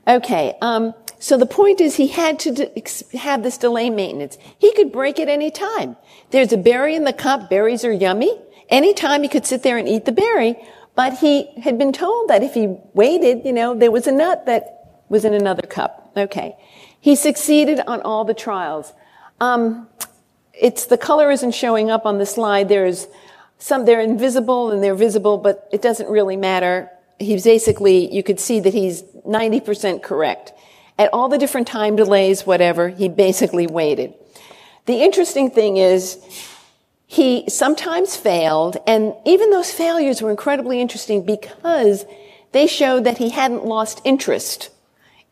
Okay, 0.06 0.56
um, 0.60 0.94
so 1.18 1.36
the 1.36 1.46
point 1.46 1.80
is 1.80 1.94
he 1.94 2.08
had 2.08 2.40
to 2.40 2.70
have 3.16 3.42
this 3.42 3.56
delay 3.56 3.90
maintenance. 3.90 4.36
He 4.58 4.72
could 4.74 4.90
break 4.90 5.18
it 5.18 5.28
any 5.28 5.50
time. 5.50 5.96
There's 6.30 6.52
a 6.52 6.56
berry 6.56 6.96
in 6.96 7.04
the 7.04 7.12
cup. 7.12 7.48
Berries 7.48 7.84
are 7.84 7.92
yummy. 7.92 8.36
Anytime 8.68 9.22
he 9.22 9.28
could 9.28 9.46
sit 9.46 9.62
there 9.62 9.78
and 9.78 9.88
eat 9.88 10.04
the 10.04 10.12
berry, 10.12 10.56
but 10.94 11.18
he 11.18 11.48
had 11.60 11.78
been 11.78 11.92
told 11.92 12.28
that 12.28 12.42
if 12.42 12.54
he 12.54 12.76
waited, 12.94 13.44
you 13.44 13.52
know, 13.52 13.74
there 13.74 13.90
was 13.90 14.06
a 14.06 14.12
nut 14.12 14.46
that 14.46 15.04
was 15.08 15.24
in 15.24 15.34
another 15.34 15.62
cup. 15.62 16.10
Okay. 16.16 16.56
He 17.00 17.14
succeeded 17.16 17.80
on 17.86 18.00
all 18.02 18.24
the 18.24 18.34
trials. 18.34 18.92
Um, 19.40 19.88
it's 20.54 20.86
the 20.86 20.98
color 20.98 21.30
isn't 21.30 21.52
showing 21.52 21.90
up 21.90 22.06
on 22.06 22.18
the 22.18 22.26
slide. 22.26 22.68
There's 22.68 23.06
some, 23.62 23.84
they're 23.84 24.00
invisible 24.00 24.72
and 24.72 24.82
they're 24.82 24.96
visible, 24.96 25.38
but 25.38 25.68
it 25.70 25.80
doesn't 25.80 26.08
really 26.08 26.36
matter. 26.36 26.90
He's 27.20 27.44
basically, 27.44 28.12
you 28.12 28.24
could 28.24 28.40
see 28.40 28.58
that 28.58 28.74
he's 28.74 29.02
90% 29.24 30.02
correct. 30.02 30.52
At 30.98 31.10
all 31.12 31.28
the 31.28 31.38
different 31.38 31.68
time 31.68 31.94
delays, 31.94 32.44
whatever, 32.44 32.88
he 32.88 33.08
basically 33.08 33.68
waited. 33.68 34.14
The 34.86 35.00
interesting 35.00 35.48
thing 35.48 35.76
is, 35.76 36.18
he 37.06 37.48
sometimes 37.48 38.16
failed, 38.16 38.78
and 38.84 39.14
even 39.24 39.50
those 39.50 39.70
failures 39.70 40.20
were 40.20 40.32
incredibly 40.32 40.80
interesting 40.80 41.24
because 41.24 42.04
they 42.50 42.66
showed 42.66 43.04
that 43.04 43.18
he 43.18 43.28
hadn't 43.28 43.64
lost 43.64 44.00
interest 44.04 44.70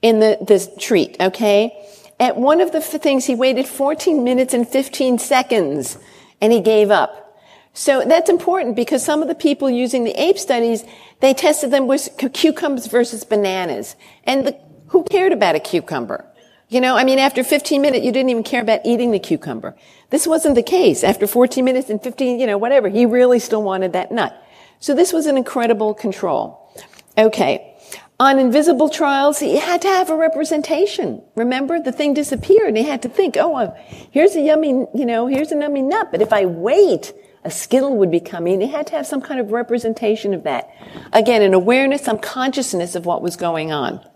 in 0.03 0.21
the, 0.21 0.39
the 0.41 0.73
treat, 0.79 1.17
okay? 1.21 1.85
At 2.21 2.37
one 2.37 2.61
of 2.61 2.71
the 2.71 2.81
things, 2.81 3.25
he 3.25 3.35
waited 3.35 3.67
14 3.67 4.23
minutes 4.23 4.55
and 4.55 4.69
15 4.69 5.19
seconds, 5.19 5.99
and 6.41 6.53
he 6.53 6.61
gave 6.61 6.93
up. 6.93 7.30
So 7.73 8.05
that's 8.05 8.29
important 8.29 8.77
because 8.77 9.05
some 9.05 9.23
of 9.23 9.29
the 9.29 9.35
people 9.35 9.71
using 9.71 10.05
the 10.05 10.21
ape 10.21 10.39
studies, 10.39 10.85
they 11.21 11.35
tested 11.35 11.71
them 11.71 11.87
with 11.87 12.09
cucumbers 12.33 12.87
versus 12.87 13.25
bananas. 13.25 13.97
And 14.25 14.47
the, 14.47 14.59
who 14.89 15.05
cared 15.05 15.33
about 15.33 15.55
a 15.55 15.61
cucumber? 15.61 16.27
You 16.69 16.81
know, 16.81 16.97
I 16.97 17.05
mean, 17.05 17.19
after 17.19 17.43
15 17.43 17.83
minutes, 17.83 18.05
you 18.05 18.13
didn't 18.13 18.31
even 18.31 18.45
care 18.45 18.63
about 18.63 18.81
eating 18.85 19.11
the 19.11 19.19
cucumber. 19.19 19.75
This 20.11 20.27
wasn't 20.27 20.55
the 20.55 20.63
case. 20.63 21.03
After 21.03 21.27
14 21.27 21.65
minutes 21.65 21.91
and 21.91 22.03
15, 22.03 22.39
you 22.39 22.47
know, 22.47 22.59
whatever, 22.59 22.89
he 22.89 23.07
really 23.07 23.41
still 23.41 23.63
wanted 23.63 23.93
that 23.93 24.13
nut. 24.13 24.41
So 24.79 24.95
this 24.95 25.13
was 25.13 25.27
an 25.27 25.37
incredible 25.37 25.95
control. 25.95 26.73
Okay. 27.19 27.77
On 28.21 28.39
invisible 28.39 28.89
trials, 28.89 29.39
he 29.39 29.57
had 29.57 29.83
to 29.83 29.89
have 29.89 30.11
a 30.11 30.17
representation. 30.17 31.23
Remember, 31.35 31.81
the 31.81 31.91
thing 31.91 32.15
disappeared 32.15 32.69
and 32.69 32.77
he 32.77 32.85
had 32.85 33.03
to 33.03 33.09
think, 33.09 33.37
oh, 33.37 33.57
uh, 33.57 33.75
here's 34.11 34.37
a 34.37 34.41
yummy, 34.41 34.87
you 34.95 35.07
know, 35.07 35.27
here's 35.27 35.51
a 35.53 35.57
yummy 35.57 35.83
nut, 35.83 36.09
but 36.13 36.21
if 36.21 36.33
I 36.33 36.45
wait, 36.45 37.13
a 37.45 37.51
Skittle 37.51 37.97
would 37.97 38.11
be 38.11 38.21
coming. 38.21 38.61
He 38.61 38.69
had 38.69 38.87
to 38.89 38.97
have 38.97 39.07
some 39.07 39.21
kind 39.21 39.41
of 39.41 39.53
representation 39.53 40.35
of 40.35 40.43
that. 40.45 40.71
Again, 41.13 41.43
an 41.43 41.55
awareness, 41.55 42.03
some 42.03 42.19
consciousness 42.19 42.95
of 42.95 43.07
what 43.07 43.23
was 43.23 43.37
going 43.37 43.73
on. 43.73 44.07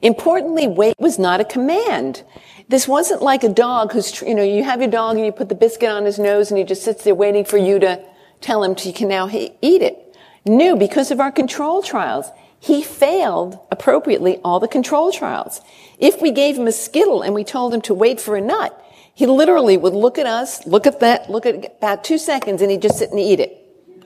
Importantly, 0.00 0.66
wait 0.66 0.94
was 0.98 1.18
not 1.18 1.40
a 1.40 1.44
command. 1.44 2.22
This 2.68 2.88
wasn't 2.88 3.22
like 3.22 3.44
a 3.44 3.48
dog 3.48 3.92
who's, 3.92 4.22
you 4.22 4.34
know, 4.34 4.42
you 4.42 4.64
have 4.64 4.80
your 4.80 4.90
dog 4.90 5.16
and 5.16 5.26
you 5.26 5.32
put 5.32 5.48
the 5.48 5.54
biscuit 5.54 5.90
on 5.90 6.04
his 6.04 6.18
nose 6.18 6.50
and 6.50 6.58
he 6.58 6.64
just 6.64 6.82
sits 6.82 7.04
there 7.04 7.14
waiting 7.14 7.44
for 7.44 7.58
you 7.58 7.78
to 7.80 8.02
tell 8.40 8.62
him 8.62 8.76
he 8.76 8.92
can 8.92 9.08
now 9.08 9.28
eat 9.30 9.82
it. 9.82 10.16
No, 10.44 10.76
because 10.76 11.10
of 11.10 11.20
our 11.20 11.32
control 11.32 11.82
trials. 11.82 12.26
He 12.62 12.80
failed 12.84 13.58
appropriately 13.72 14.38
all 14.44 14.60
the 14.60 14.68
control 14.68 15.10
trials. 15.10 15.60
If 15.98 16.22
we 16.22 16.30
gave 16.30 16.56
him 16.56 16.68
a 16.68 16.72
skittle 16.72 17.20
and 17.20 17.34
we 17.34 17.42
told 17.42 17.74
him 17.74 17.80
to 17.82 17.92
wait 17.92 18.20
for 18.20 18.36
a 18.36 18.40
nut, 18.40 18.80
he 19.14 19.26
literally 19.26 19.76
would 19.76 19.92
look 19.92 20.18
at 20.18 20.26
us, 20.26 20.66
look 20.66 20.86
at 20.86 21.00
that, 21.00 21.30
look 21.30 21.46
at 21.46 21.76
about 21.76 22.04
two 22.04 22.18
seconds, 22.18 22.62
and 22.62 22.70
he'd 22.70 22.82
just 22.82 22.98
sit 22.98 23.10
and 23.10 23.20
eat 23.20 23.40
it. 23.40 23.58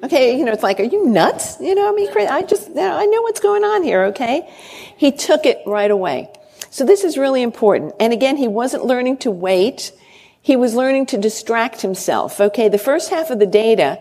Okay, 0.02 0.38
you 0.38 0.44
know, 0.44 0.52
it's 0.52 0.62
like, 0.62 0.78
are 0.78 0.84
you 0.84 1.06
nuts? 1.06 1.58
You 1.60 1.74
know, 1.74 1.88
I 1.88 1.92
mean, 1.92 2.08
I 2.14 2.42
just, 2.42 2.68
I 2.70 3.06
know 3.06 3.22
what's 3.22 3.40
going 3.40 3.64
on 3.64 3.82
here, 3.82 4.04
okay? 4.06 4.52
He 4.96 5.10
took 5.10 5.46
it 5.46 5.58
right 5.66 5.90
away. 5.90 6.30
So 6.70 6.84
this 6.84 7.04
is 7.04 7.16
really 7.16 7.42
important. 7.42 7.94
And 7.98 8.12
again, 8.12 8.36
he 8.36 8.48
wasn't 8.48 8.84
learning 8.84 9.18
to 9.18 9.30
wait. 9.30 9.92
He 10.42 10.56
was 10.56 10.74
learning 10.74 11.06
to 11.06 11.18
distract 11.18 11.80
himself. 11.80 12.40
Okay, 12.40 12.68
the 12.68 12.78
first 12.78 13.08
half 13.08 13.30
of 13.30 13.38
the 13.38 13.46
data, 13.46 13.98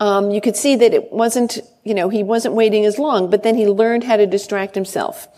um, 0.00 0.30
you 0.30 0.40
could 0.40 0.56
see 0.56 0.76
that 0.76 0.94
it 0.94 1.12
wasn't, 1.12 1.58
you 1.84 1.92
know, 1.92 2.08
he 2.08 2.22
wasn't 2.22 2.54
waiting 2.54 2.86
as 2.86 2.98
long, 2.98 3.28
but 3.28 3.42
then 3.42 3.56
he 3.56 3.66
learned 3.66 4.04
how 4.04 4.16
to 4.16 4.26
distract 4.26 4.74
himself. 4.74 5.28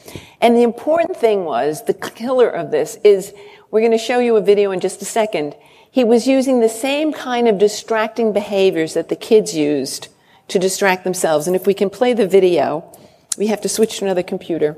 And 0.40 0.57
the 0.57 0.62
important 0.62 1.16
thing 1.16 1.44
was, 1.44 1.85
the 1.85 1.94
killer 1.94 2.49
of 2.49 2.71
this 2.71 2.97
is 3.03 3.35
we're 3.70 3.81
going 3.81 3.92
to 3.92 3.98
show 3.98 4.18
you 4.18 4.37
a 4.37 4.40
video 4.40 4.70
in 4.70 4.81
just 4.81 5.02
a 5.02 5.04
second. 5.04 5.54
He 5.90 6.04
was 6.04 6.26
using 6.26 6.61
the 6.61 6.68
same 6.68 7.12
kind 7.12 7.48
of 7.48 7.59
distracting 7.59 8.33
behaviors 8.33 8.94
that 8.94 9.09
the 9.09 9.16
kids 9.16 9.54
used 9.54 10.09
to 10.48 10.59
distract 10.59 11.04
themselves. 11.04 11.46
And 11.46 11.54
if 11.54 11.66
we 11.66 11.74
can 11.74 11.90
play 11.90 12.12
the 12.12 12.26
video, 12.26 12.90
we 13.37 13.48
have 13.48 13.61
to 13.62 13.68
switch 13.68 13.98
to 13.98 14.04
another 14.04 14.22
computer. 14.22 14.76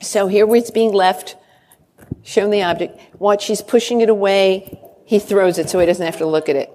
So 0.00 0.28
here 0.28 0.52
it's 0.54 0.70
being 0.70 0.92
left, 0.92 1.36
shown 2.22 2.50
the 2.50 2.62
object. 2.62 2.98
Watch, 3.18 3.44
she's 3.44 3.62
pushing 3.62 4.00
it 4.00 4.08
away. 4.08 4.80
He 5.04 5.18
throws 5.18 5.58
it 5.58 5.68
so 5.68 5.78
he 5.78 5.86
doesn't 5.86 6.04
have 6.04 6.18
to 6.18 6.26
look 6.26 6.48
at 6.48 6.56
it. 6.56 6.70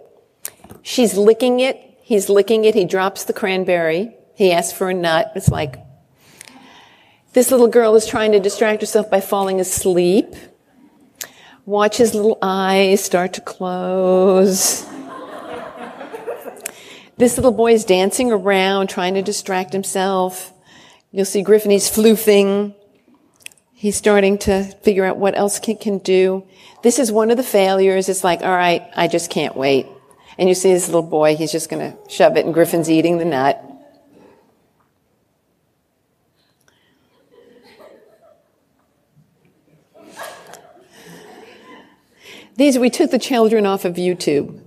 She's 0.81 1.15
licking 1.15 1.59
it. 1.59 1.79
He's 2.01 2.29
licking 2.29 2.65
it. 2.65 2.75
He 2.75 2.85
drops 2.85 3.23
the 3.23 3.33
cranberry. 3.33 4.15
He 4.35 4.51
asks 4.51 4.77
for 4.77 4.89
a 4.89 4.93
nut. 4.93 5.31
It's 5.35 5.49
like, 5.49 5.77
this 7.33 7.49
little 7.49 7.67
girl 7.67 7.95
is 7.95 8.05
trying 8.05 8.33
to 8.33 8.39
distract 8.39 8.81
herself 8.81 9.09
by 9.09 9.21
falling 9.21 9.59
asleep. 9.59 10.35
Watch 11.65 11.95
his 11.95 12.13
little 12.13 12.37
eyes 12.41 13.01
start 13.01 13.33
to 13.33 13.41
close. 13.41 14.85
this 17.17 17.37
little 17.37 17.53
boy 17.53 17.71
is 17.73 17.85
dancing 17.85 18.33
around, 18.33 18.87
trying 18.87 19.13
to 19.13 19.21
distract 19.21 19.71
himself. 19.71 20.51
You'll 21.11 21.23
see 21.23 21.41
Griffin, 21.41 21.71
he's 21.71 21.89
floofing. 21.89 22.75
He's 23.71 23.95
starting 23.95 24.37
to 24.39 24.63
figure 24.83 25.05
out 25.05 25.17
what 25.17 25.37
else 25.37 25.57
he 25.63 25.75
can 25.75 25.99
do. 25.99 26.45
This 26.83 26.99
is 26.99 27.11
one 27.11 27.31
of 27.31 27.37
the 27.37 27.43
failures. 27.43 28.09
It's 28.09 28.23
like, 28.23 28.41
all 28.41 28.55
right, 28.55 28.83
I 28.95 29.07
just 29.07 29.29
can't 29.29 29.55
wait. 29.55 29.87
And 30.37 30.49
you 30.49 30.55
see 30.55 30.73
this 30.73 30.87
little 30.87 31.01
boy, 31.01 31.35
he's 31.35 31.51
just 31.51 31.69
going 31.69 31.91
to 31.91 31.97
shove 32.09 32.35
it, 32.35 32.45
and 32.45 32.53
Griffin's 32.53 32.89
eating 32.89 33.19
the 33.19 33.25
nut. 33.25 33.72
These, 42.55 42.77
we 42.77 42.89
took 42.89 43.11
the 43.11 43.19
children 43.19 43.65
off 43.65 43.85
of 43.85 43.95
YouTube. 43.95 44.59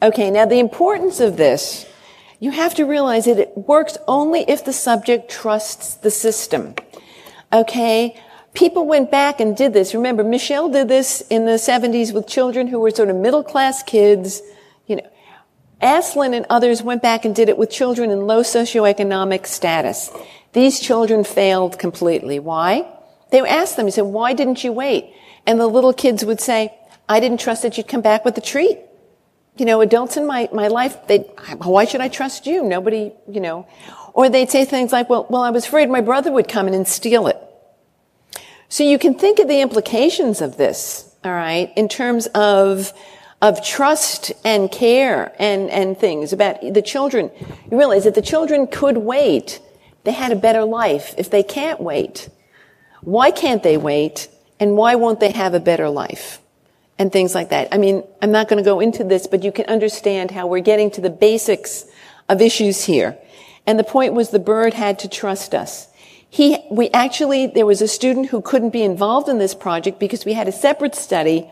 Okay, 0.00 0.30
now 0.30 0.46
the 0.46 0.60
importance 0.60 1.18
of 1.18 1.36
this, 1.36 1.84
you 2.38 2.52
have 2.52 2.74
to 2.74 2.84
realize 2.84 3.24
that 3.24 3.38
it 3.38 3.56
works 3.56 3.98
only 4.06 4.44
if 4.48 4.64
the 4.64 4.72
subject 4.72 5.28
trusts 5.28 5.94
the 5.94 6.10
system. 6.10 6.74
Okay? 7.52 8.16
People 8.54 8.86
went 8.86 9.10
back 9.10 9.40
and 9.40 9.56
did 9.56 9.72
this. 9.72 9.94
Remember, 9.94 10.22
Mischel 10.22 10.72
did 10.72 10.88
this 10.88 11.20
in 11.30 11.46
the 11.46 11.52
70s 11.52 12.14
with 12.14 12.28
children 12.28 12.68
who 12.68 12.78
were 12.78 12.90
sort 12.90 13.10
of 13.10 13.16
middle 13.16 13.42
class 13.42 13.82
kids. 13.82 14.40
You 14.86 14.96
know, 14.96 15.08
Aslin 15.82 16.32
and 16.32 16.46
others 16.48 16.80
went 16.80 17.02
back 17.02 17.24
and 17.24 17.34
did 17.34 17.48
it 17.48 17.58
with 17.58 17.70
children 17.70 18.10
in 18.10 18.26
low 18.26 18.42
socioeconomic 18.42 19.46
status. 19.46 20.10
These 20.52 20.78
children 20.78 21.24
failed 21.24 21.78
completely. 21.78 22.38
Why? 22.38 22.86
They 23.30 23.40
asked 23.40 23.76
them, 23.76 23.86
he 23.86 23.92
said, 23.92 24.02
why 24.02 24.32
didn't 24.32 24.62
you 24.62 24.72
wait? 24.72 25.12
And 25.44 25.58
the 25.58 25.66
little 25.66 25.92
kids 25.92 26.24
would 26.24 26.40
say, 26.40 26.72
I 27.08 27.20
didn't 27.20 27.40
trust 27.40 27.62
that 27.62 27.76
you'd 27.76 27.88
come 27.88 28.00
back 28.00 28.24
with 28.24 28.38
a 28.38 28.40
treat. 28.40 28.78
You 29.58 29.64
know, 29.64 29.80
adults 29.80 30.16
in 30.16 30.26
my, 30.26 30.48
my 30.52 30.68
life, 30.68 31.06
they, 31.08 31.18
why 31.58 31.84
should 31.84 32.00
I 32.00 32.08
trust 32.08 32.46
you? 32.46 32.62
Nobody, 32.62 33.12
you 33.28 33.40
know. 33.40 33.66
Or 34.14 34.28
they'd 34.28 34.50
say 34.50 34.64
things 34.64 34.92
like, 34.92 35.10
well, 35.10 35.26
well, 35.28 35.42
I 35.42 35.50
was 35.50 35.66
afraid 35.66 35.90
my 35.90 36.00
brother 36.00 36.32
would 36.32 36.48
come 36.48 36.68
in 36.68 36.74
and 36.74 36.86
steal 36.86 37.26
it. 37.26 37.36
So 38.68 38.84
you 38.84 38.98
can 38.98 39.14
think 39.14 39.38
of 39.38 39.48
the 39.48 39.60
implications 39.60 40.40
of 40.40 40.56
this, 40.56 41.14
all 41.24 41.32
right, 41.32 41.72
in 41.76 41.88
terms 41.88 42.26
of, 42.34 42.92
of 43.40 43.64
trust 43.64 44.32
and 44.44 44.70
care 44.70 45.32
and, 45.38 45.70
and 45.70 45.98
things 45.98 46.32
about 46.32 46.60
the 46.60 46.82
children. 46.82 47.30
You 47.70 47.78
realize 47.78 48.04
that 48.04 48.14
the 48.14 48.22
children 48.22 48.66
could 48.66 48.98
wait. 48.98 49.60
They 50.04 50.12
had 50.12 50.32
a 50.32 50.36
better 50.36 50.64
life. 50.64 51.14
If 51.18 51.30
they 51.30 51.42
can't 51.42 51.80
wait, 51.80 52.28
why 53.00 53.30
can't 53.30 53.62
they 53.62 53.76
wait? 53.76 54.28
And 54.60 54.76
why 54.76 54.96
won't 54.96 55.20
they 55.20 55.32
have 55.32 55.54
a 55.54 55.60
better 55.60 55.88
life? 55.88 56.40
And 56.98 57.12
things 57.12 57.34
like 57.34 57.50
that. 57.50 57.68
I 57.70 57.78
mean, 57.78 58.02
I'm 58.20 58.32
not 58.32 58.48
going 58.48 58.62
to 58.62 58.68
go 58.68 58.80
into 58.80 59.04
this, 59.04 59.28
but 59.28 59.44
you 59.44 59.52
can 59.52 59.66
understand 59.66 60.32
how 60.32 60.48
we're 60.48 60.60
getting 60.60 60.90
to 60.92 61.00
the 61.00 61.10
basics 61.10 61.84
of 62.28 62.42
issues 62.42 62.84
here. 62.84 63.16
And 63.66 63.78
the 63.78 63.84
point 63.84 64.14
was 64.14 64.30
the 64.30 64.38
bird 64.38 64.74
had 64.74 64.98
to 65.00 65.08
trust 65.08 65.54
us. 65.54 65.86
He, 66.30 66.58
we 66.70 66.90
actually, 66.90 67.46
there 67.46 67.66
was 67.66 67.80
a 67.80 67.88
student 67.88 68.28
who 68.28 68.42
couldn't 68.42 68.70
be 68.70 68.82
involved 68.82 69.28
in 69.28 69.38
this 69.38 69.54
project 69.54 69.98
because 69.98 70.24
we 70.24 70.32
had 70.32 70.48
a 70.48 70.52
separate 70.52 70.94
study 70.94 71.48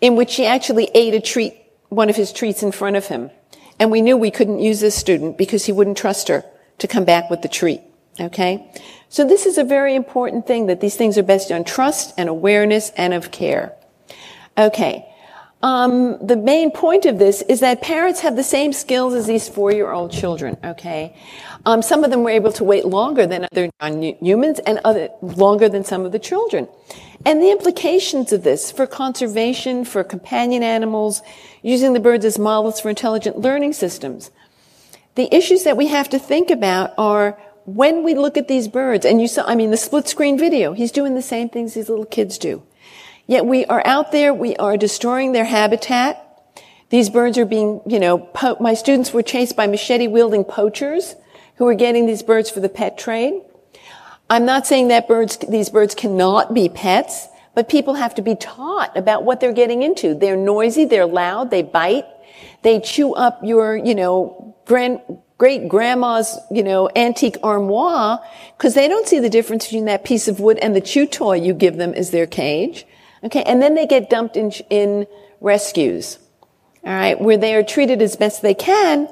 in 0.00 0.16
which 0.16 0.36
he 0.36 0.46
actually 0.46 0.90
ate 0.94 1.14
a 1.14 1.20
treat, 1.20 1.54
one 1.88 2.10
of 2.10 2.16
his 2.16 2.32
treats 2.32 2.62
in 2.62 2.72
front 2.72 2.96
of 2.96 3.06
him. 3.06 3.30
And 3.78 3.90
we 3.90 4.02
knew 4.02 4.16
we 4.16 4.30
couldn't 4.30 4.58
use 4.58 4.80
this 4.80 4.94
student 4.94 5.38
because 5.38 5.66
he 5.66 5.72
wouldn't 5.72 5.96
trust 5.96 6.28
her 6.28 6.44
to 6.78 6.88
come 6.88 7.04
back 7.04 7.30
with 7.30 7.42
the 7.42 7.48
treat. 7.48 7.80
Okay? 8.18 8.70
So 9.08 9.24
this 9.24 9.46
is 9.46 9.56
a 9.56 9.64
very 9.64 9.94
important 9.94 10.46
thing 10.46 10.66
that 10.66 10.80
these 10.80 10.96
things 10.96 11.16
are 11.16 11.22
based 11.22 11.50
on 11.50 11.64
trust 11.64 12.12
and 12.18 12.28
awareness 12.28 12.90
and 12.96 13.14
of 13.14 13.30
care. 13.30 13.74
Okay. 14.60 15.06
Um, 15.62 16.24
the 16.26 16.36
main 16.36 16.70
point 16.70 17.04
of 17.04 17.18
this 17.18 17.42
is 17.42 17.60
that 17.60 17.82
parents 17.82 18.20
have 18.20 18.34
the 18.34 18.42
same 18.42 18.72
skills 18.72 19.12
as 19.12 19.26
these 19.26 19.46
four-year-old 19.46 20.10
children. 20.10 20.56
Okay, 20.64 21.14
um, 21.66 21.82
some 21.82 22.02
of 22.02 22.10
them 22.10 22.22
were 22.22 22.30
able 22.30 22.52
to 22.52 22.64
wait 22.64 22.86
longer 22.86 23.26
than 23.26 23.46
other 23.52 23.70
humans, 24.22 24.58
and 24.60 24.80
other 24.84 25.10
longer 25.20 25.68
than 25.68 25.84
some 25.84 26.06
of 26.06 26.12
the 26.12 26.18
children. 26.18 26.66
And 27.26 27.42
the 27.42 27.50
implications 27.50 28.32
of 28.32 28.42
this 28.42 28.72
for 28.72 28.86
conservation, 28.86 29.84
for 29.84 30.02
companion 30.02 30.62
animals, 30.62 31.20
using 31.60 31.92
the 31.92 32.00
birds 32.00 32.24
as 32.24 32.38
models 32.38 32.80
for 32.80 32.88
intelligent 32.88 33.38
learning 33.38 33.74
systems. 33.74 34.30
The 35.14 35.28
issues 35.34 35.64
that 35.64 35.76
we 35.76 35.88
have 35.88 36.08
to 36.08 36.18
think 36.18 36.50
about 36.50 36.94
are 36.96 37.38
when 37.66 38.02
we 38.02 38.14
look 38.14 38.38
at 38.38 38.48
these 38.48 38.66
birds, 38.66 39.04
and 39.04 39.20
you 39.20 39.28
saw, 39.28 39.44
I 39.44 39.56
mean, 39.56 39.70
the 39.70 39.76
split 39.76 40.08
screen 40.08 40.38
video, 40.38 40.72
he's 40.72 40.90
doing 40.90 41.14
the 41.14 41.20
same 41.20 41.50
things 41.50 41.74
these 41.74 41.90
little 41.90 42.06
kids 42.06 42.38
do. 42.38 42.62
Yet 43.30 43.46
we 43.46 43.64
are 43.66 43.80
out 43.86 44.10
there, 44.10 44.34
we 44.34 44.56
are 44.56 44.76
destroying 44.76 45.30
their 45.30 45.44
habitat. 45.44 46.20
These 46.88 47.10
birds 47.10 47.38
are 47.38 47.44
being, 47.44 47.80
you 47.86 48.00
know, 48.00 48.18
po- 48.18 48.56
my 48.58 48.74
students 48.74 49.12
were 49.12 49.22
chased 49.22 49.54
by 49.54 49.68
machete 49.68 50.08
wielding 50.08 50.42
poachers 50.42 51.14
who 51.54 51.66
were 51.66 51.76
getting 51.76 52.06
these 52.06 52.24
birds 52.24 52.50
for 52.50 52.58
the 52.58 52.68
pet 52.68 52.98
trade. 52.98 53.40
I'm 54.28 54.44
not 54.44 54.66
saying 54.66 54.88
that 54.88 55.06
birds, 55.06 55.36
these 55.48 55.70
birds 55.70 55.94
cannot 55.94 56.54
be 56.54 56.68
pets, 56.68 57.28
but 57.54 57.68
people 57.68 57.94
have 57.94 58.16
to 58.16 58.22
be 58.22 58.34
taught 58.34 58.96
about 58.96 59.22
what 59.22 59.38
they're 59.38 59.52
getting 59.52 59.84
into. 59.84 60.12
They're 60.12 60.36
noisy, 60.36 60.84
they're 60.84 61.06
loud, 61.06 61.52
they 61.52 61.62
bite, 61.62 62.06
they 62.62 62.80
chew 62.80 63.14
up 63.14 63.38
your, 63.44 63.76
you 63.76 63.94
know, 63.94 64.56
grand, 64.64 65.02
great 65.38 65.68
grandma's, 65.68 66.36
you 66.50 66.64
know, 66.64 66.90
antique 66.96 67.36
armoire, 67.44 68.18
because 68.56 68.74
they 68.74 68.88
don't 68.88 69.06
see 69.06 69.20
the 69.20 69.30
difference 69.30 69.66
between 69.66 69.84
that 69.84 70.04
piece 70.04 70.26
of 70.26 70.40
wood 70.40 70.58
and 70.58 70.74
the 70.74 70.80
chew 70.80 71.06
toy 71.06 71.36
you 71.36 71.54
give 71.54 71.76
them 71.76 71.94
as 71.94 72.10
their 72.10 72.26
cage. 72.26 72.86
Okay, 73.24 73.42
and 73.42 73.60
then 73.60 73.74
they 73.74 73.86
get 73.86 74.10
dumped 74.10 74.36
in, 74.36 74.50
in 74.70 75.06
rescues. 75.40 76.18
All 76.84 76.92
right, 76.92 77.20
where 77.20 77.36
they 77.36 77.54
are 77.54 77.62
treated 77.62 78.00
as 78.00 78.16
best 78.16 78.40
they 78.40 78.54
can. 78.54 79.08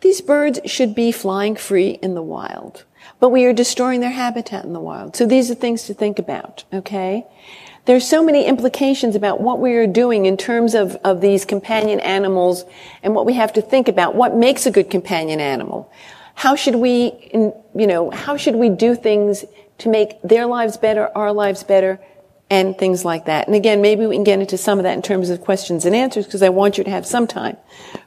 These 0.00 0.22
birds 0.22 0.60
should 0.64 0.94
be 0.94 1.12
flying 1.12 1.56
free 1.56 1.98
in 2.02 2.14
the 2.14 2.22
wild. 2.22 2.84
But 3.18 3.28
we 3.28 3.44
are 3.44 3.52
destroying 3.52 4.00
their 4.00 4.10
habitat 4.10 4.64
in 4.64 4.72
the 4.72 4.80
wild. 4.80 5.14
So 5.14 5.26
these 5.26 5.50
are 5.50 5.54
things 5.54 5.84
to 5.84 5.94
think 5.94 6.18
about, 6.18 6.64
okay? 6.72 7.26
There's 7.84 8.06
so 8.06 8.22
many 8.22 8.46
implications 8.46 9.14
about 9.14 9.40
what 9.40 9.60
we 9.60 9.74
are 9.74 9.86
doing 9.86 10.24
in 10.24 10.36
terms 10.36 10.74
of, 10.74 10.96
of 11.04 11.20
these 11.20 11.44
companion 11.44 12.00
animals 12.00 12.64
and 13.02 13.14
what 13.14 13.26
we 13.26 13.34
have 13.34 13.52
to 13.54 13.62
think 13.62 13.88
about. 13.88 14.14
What 14.14 14.34
makes 14.34 14.64
a 14.64 14.70
good 14.70 14.90
companion 14.90 15.40
animal? 15.40 15.90
How 16.34 16.56
should 16.56 16.76
we, 16.76 17.30
you 17.34 17.86
know, 17.86 18.10
how 18.10 18.36
should 18.36 18.56
we 18.56 18.70
do 18.70 18.94
things 18.94 19.44
to 19.78 19.88
make 19.88 20.20
their 20.22 20.46
lives 20.46 20.76
better, 20.76 21.10
our 21.14 21.32
lives 21.32 21.62
better, 21.64 22.00
and 22.50 22.76
things 22.76 23.04
like 23.04 23.26
that. 23.26 23.46
And 23.46 23.54
again, 23.54 23.80
maybe 23.80 24.06
we 24.06 24.16
can 24.16 24.24
get 24.24 24.40
into 24.40 24.58
some 24.58 24.78
of 24.78 24.82
that 24.82 24.94
in 24.94 25.02
terms 25.02 25.30
of 25.30 25.40
questions 25.40 25.84
and 25.84 25.94
answers 25.94 26.26
because 26.26 26.42
I 26.42 26.48
want 26.48 26.76
you 26.76 26.84
to 26.84 26.90
have 26.90 27.06
some 27.06 27.26
time 27.28 27.56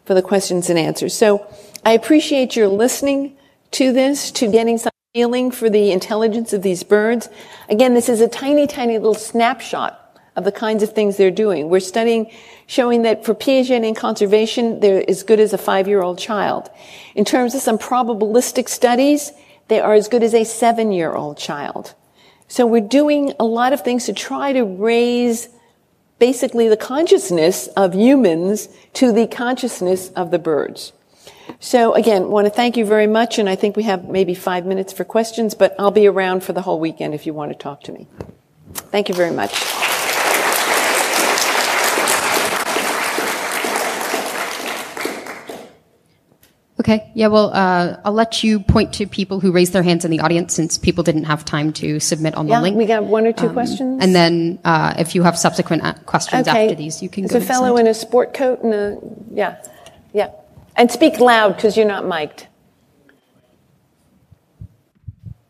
for 0.06 0.14
the 0.14 0.22
questions 0.22 0.70
and 0.70 0.78
answers. 0.78 1.16
So 1.16 1.48
I 1.86 1.94
appreciate 1.94 2.56
your 2.56 2.68
listening 2.68 3.38
to 3.72 3.94
this, 3.94 4.32
to 4.32 4.52
getting 4.52 4.78
some 4.78 4.92
feeling 5.14 5.50
for 5.50 5.70
the 5.70 5.92
intelligence 5.92 6.54
of 6.54 6.62
these 6.62 6.84
birds. 6.84 7.30
Again, 7.70 7.94
this 7.94 8.10
is 8.10 8.20
a 8.20 8.28
tiny, 8.28 8.68
tiny 8.68 8.98
little 8.98 9.16
snapshot 9.16 10.00
of 10.36 10.44
the 10.44 10.52
kinds 10.52 10.84
of 10.84 10.94
things 10.94 11.16
they're 11.16 11.32
doing. 11.32 11.70
We're 11.70 11.80
studying, 11.80 12.32
showing 12.66 13.04
that 13.04 13.24
for 13.24 13.36
Piaget 13.36 13.86
and 13.86 13.96
conservation, 13.96 14.80
they're 14.80 15.08
as 15.08 15.24
good 15.24 15.40
as 15.40 15.54
a 15.54 15.58
five-year-old 15.58 16.18
child. 16.18 16.70
In 17.16 17.24
terms 17.24 17.54
of 17.54 17.62
some 17.62 17.78
probabilistic 17.78 18.68
studies, 18.68 19.32
they 19.68 19.80
are 19.80 19.94
as 19.94 20.08
good 20.08 20.24
as 20.24 20.34
a 20.34 20.44
seven-year-old 20.44 21.38
child. 21.38 21.94
So 22.54 22.68
we're 22.68 22.82
doing 22.82 23.34
a 23.40 23.46
lot 23.46 23.74
of 23.74 23.82
things 23.82 24.06
to 24.06 24.14
try 24.14 24.54
to 24.54 24.64
raise 24.64 25.50
basically 26.20 26.70
the 26.70 26.78
consciousness 26.78 27.66
of 27.76 27.96
humans 27.96 28.70
to 28.94 29.12
the 29.12 29.26
consciousness 29.26 30.10
of 30.10 30.30
the 30.30 30.38
birds. 30.38 30.94
So 31.60 31.96
again, 31.96 32.30
want 32.30 32.46
to 32.46 32.52
thank 32.52 32.78
you 32.78 32.86
very 32.86 33.08
much, 33.08 33.40
and 33.40 33.50
I 33.50 33.56
think 33.56 33.76
we 33.76 33.82
have 33.84 34.08
maybe 34.08 34.36
five 34.36 34.68
minutes 34.68 34.94
for 34.94 35.04
questions, 35.04 35.56
but 35.56 35.74
I'll 35.80 35.90
be 35.90 36.06
around 36.06 36.44
for 36.44 36.54
the 36.54 36.62
whole 36.62 36.80
weekend 36.80 37.16
if 37.16 37.26
you 37.26 37.34
want 37.34 37.52
to 37.52 37.58
talk 37.58 37.82
to 37.86 37.92
me. 37.92 38.06
Thank 38.76 39.10
you 39.10 39.16
very 39.16 39.32
much. 39.32 39.83
Okay. 46.84 47.10
Yeah. 47.14 47.28
Well, 47.28 47.52
uh, 47.54 47.98
I'll 48.04 48.12
let 48.12 48.44
you 48.44 48.60
point 48.60 48.92
to 48.96 49.08
people 49.08 49.40
who 49.40 49.54
raised 49.54 49.72
their 49.72 49.84
hands 49.84 50.04
in 50.04 50.12
the 50.12 50.20
audience 50.20 50.54
since 50.54 50.78
people 50.78 51.02
didn't 51.02 51.24
have 51.24 51.46
time 51.46 51.72
to 51.74 52.02
submit 52.02 52.36
on 52.36 52.48
the 52.48 52.52
yeah, 52.52 52.60
link. 52.60 52.76
We 52.76 52.86
got 52.86 53.06
one 53.06 53.26
or 53.26 53.32
two 53.32 53.48
um, 53.48 53.54
questions. 53.54 54.04
And 54.04 54.14
then 54.14 54.60
uh, 54.66 54.94
if 54.98 55.16
you 55.16 55.24
have 55.24 55.38
subsequent 55.38 55.82
uh, 55.84 55.94
questions 56.06 56.46
okay. 56.46 56.66
after 56.66 56.76
these, 56.76 57.02
you 57.02 57.08
can 57.08 57.24
There's 57.24 57.32
go. 57.32 57.38
a 57.38 57.42
fellow 57.42 57.78
in 57.78 57.88
a 57.88 57.94
sport 57.94 58.34
coat 58.34 58.64
and 58.64 58.74
a 58.74 58.98
yeah, 59.32 59.64
yeah, 60.12 60.32
and 60.76 60.92
speak 60.92 61.22
loud 61.22 61.56
because 61.56 61.78
you're 61.78 61.88
not 61.88 62.06
mic'd. 62.06 62.48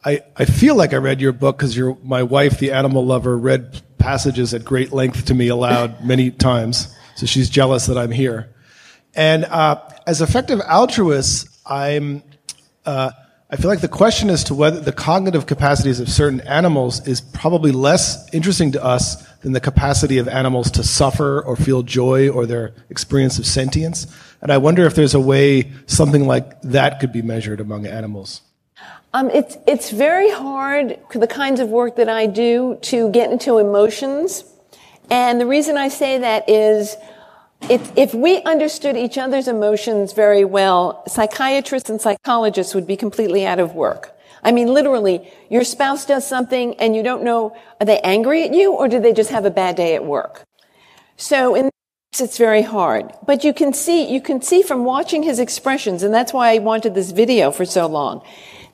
I, 0.06 0.22
I 0.38 0.46
feel 0.46 0.76
like 0.76 0.94
I 0.94 0.98
read 0.98 1.20
your 1.20 1.32
book 1.32 1.58
because 1.58 1.80
my 2.04 2.22
wife, 2.22 2.60
the 2.60 2.74
animal 2.74 3.04
lover, 3.04 3.36
read 3.36 3.82
passages 3.98 4.54
at 4.54 4.64
great 4.64 4.92
length 4.92 5.26
to 5.26 5.34
me 5.34 5.48
aloud 5.48 6.04
many 6.04 6.30
times. 6.30 6.96
So 7.16 7.26
she's 7.26 7.50
jealous 7.50 7.88
that 7.88 7.98
I'm 7.98 8.12
here. 8.12 8.53
And 9.16 9.46
uh, 9.46 9.82
as 10.08 10.22
effective 10.22 10.60
altruists, 10.62 11.50
I'm, 11.66 12.24
uh, 12.86 13.12
I 13.50 13.56
feel 13.56 13.70
like 13.70 13.82
the 13.82 13.88
question 13.88 14.30
as 14.30 14.44
to 14.46 14.56
whether 14.56 14.80
the 14.80 14.92
cognitive 14.92 15.46
capacities 15.46 16.00
of 16.00 16.10
certain 16.10 16.42
animals 16.42 17.08
is 17.08 17.22
probably 17.22 17.72
less 17.72 18.28
interesting 18.34 18.72
to 18.72 18.84
us 18.84 19.24
than 19.42 19.52
the 19.52 19.60
capacity 19.60 20.18
of 20.18 20.28
animals 20.28 20.72
to 20.72 20.84
suffer 20.84 21.42
or 21.42 21.56
feel 21.56 21.84
joy 21.84 22.30
or 22.30 22.46
their 22.46 22.74
experience 22.90 23.38
of 23.38 23.46
sentience. 23.46 24.08
And 24.42 24.52
I 24.52 24.58
wonder 24.58 24.86
if 24.86 24.96
there's 24.96 25.14
a 25.14 25.20
way 25.20 25.72
something 25.86 26.26
like 26.26 26.60
that 26.64 27.00
could 27.00 27.12
be 27.12 27.22
measured 27.22 27.60
among 27.60 27.86
animals. 27.86 28.42
Um, 29.16 29.30
it's 29.30 29.58
it's 29.68 29.92
very 29.92 30.32
hard 30.32 30.98
the 31.14 31.28
kinds 31.28 31.60
of 31.60 31.70
work 31.70 31.98
that 31.98 32.10
I 32.10 32.26
do 32.26 32.80
to 32.84 33.12
get 33.12 33.30
into 33.32 33.60
emotions, 33.60 34.44
and 35.12 35.40
the 35.40 35.46
reason 35.46 35.78
I 35.78 35.90
say 35.90 36.18
that 36.18 36.50
is 36.50 36.98
if, 37.70 37.92
if 37.98 38.14
we 38.14 38.42
understood 38.44 38.98
each 38.98 39.18
other's 39.18 39.48
emotions 39.48 40.14
very 40.14 40.46
well, 40.46 41.04
psychiatrists 41.08 41.90
and 41.90 42.00
psychologists 42.00 42.76
would 42.76 42.88
be 42.88 42.98
completely 42.98 43.46
out 43.46 43.60
of 43.60 43.74
work. 43.74 44.12
I 44.44 44.52
mean, 44.52 44.74
literally, 44.74 45.32
your 45.50 45.64
spouse 45.64 46.06
does 46.06 46.28
something 46.28 46.76
and 46.76 46.96
you 46.96 47.04
don't 47.04 47.24
know, 47.24 47.56
are 47.80 47.86
they 47.86 48.00
angry 48.02 48.44
at 48.44 48.54
you 48.54 48.74
or 48.74 48.88
do 48.88 49.00
they 49.00 49.14
just 49.14 49.30
have 49.30 49.46
a 49.46 49.52
bad 49.52 49.76
day 49.76 49.96
at 49.96 50.04
work? 50.04 50.44
So 51.16 51.56
in 51.56 51.70
it's 52.22 52.38
very 52.38 52.62
hard. 52.62 53.12
But 53.26 53.44
you 53.44 53.54
can 53.54 53.74
see, 53.74 54.08
you 54.08 54.22
can 54.22 54.42
see 54.42 54.62
from 54.62 54.86
watching 54.86 55.24
his 55.24 55.40
expressions, 55.40 56.04
and 56.04 56.14
that's 56.14 56.32
why 56.32 56.54
I 56.54 56.60
wanted 56.60 56.94
this 56.94 57.12
video 57.12 57.50
for 57.50 57.66
so 57.66 57.88
long. 57.88 58.24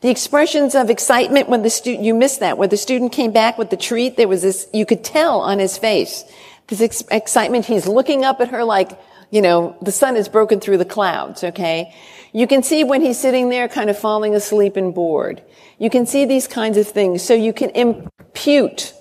The 0.01 0.09
expressions 0.09 0.75
of 0.75 0.89
excitement 0.89 1.47
when 1.47 1.61
the 1.61 1.69
student, 1.69 2.03
you 2.03 2.13
missed 2.13 2.41
that, 2.41 2.57
when 2.57 2.69
the 2.69 2.77
student 2.77 3.11
came 3.11 3.31
back 3.31 3.57
with 3.57 3.69
the 3.69 3.77
treat, 3.77 4.17
there 4.17 4.27
was 4.27 4.41
this, 4.41 4.67
you 4.73 4.85
could 4.85 5.03
tell 5.03 5.39
on 5.39 5.59
his 5.59 5.77
face, 5.77 6.25
this 6.69 6.81
ex- 6.81 7.03
excitement, 7.11 7.65
he's 7.65 7.87
looking 7.87 8.23
up 8.23 8.39
at 8.39 8.49
her 8.49 8.63
like, 8.63 8.99
you 9.31 9.41
know, 9.41 9.75
the 9.81 9.91
sun 9.91 10.15
has 10.15 10.29
broken 10.29 10.59
through 10.59 10.77
the 10.77 10.85
clouds, 10.85 11.43
okay? 11.43 11.93
You 12.31 12.47
can 12.47 12.63
see 12.63 12.83
when 12.83 13.01
he's 13.01 13.19
sitting 13.19 13.49
there 13.49 13.67
kind 13.67 13.89
of 13.89 13.97
falling 13.97 14.35
asleep 14.35 14.75
and 14.75 14.93
bored. 14.93 15.41
You 15.77 15.89
can 15.89 16.05
see 16.05 16.25
these 16.25 16.47
kinds 16.47 16.77
of 16.77 16.87
things. 16.87 17.23
So 17.23 17.33
you 17.33 17.53
can 17.53 17.71
impute 17.71 18.93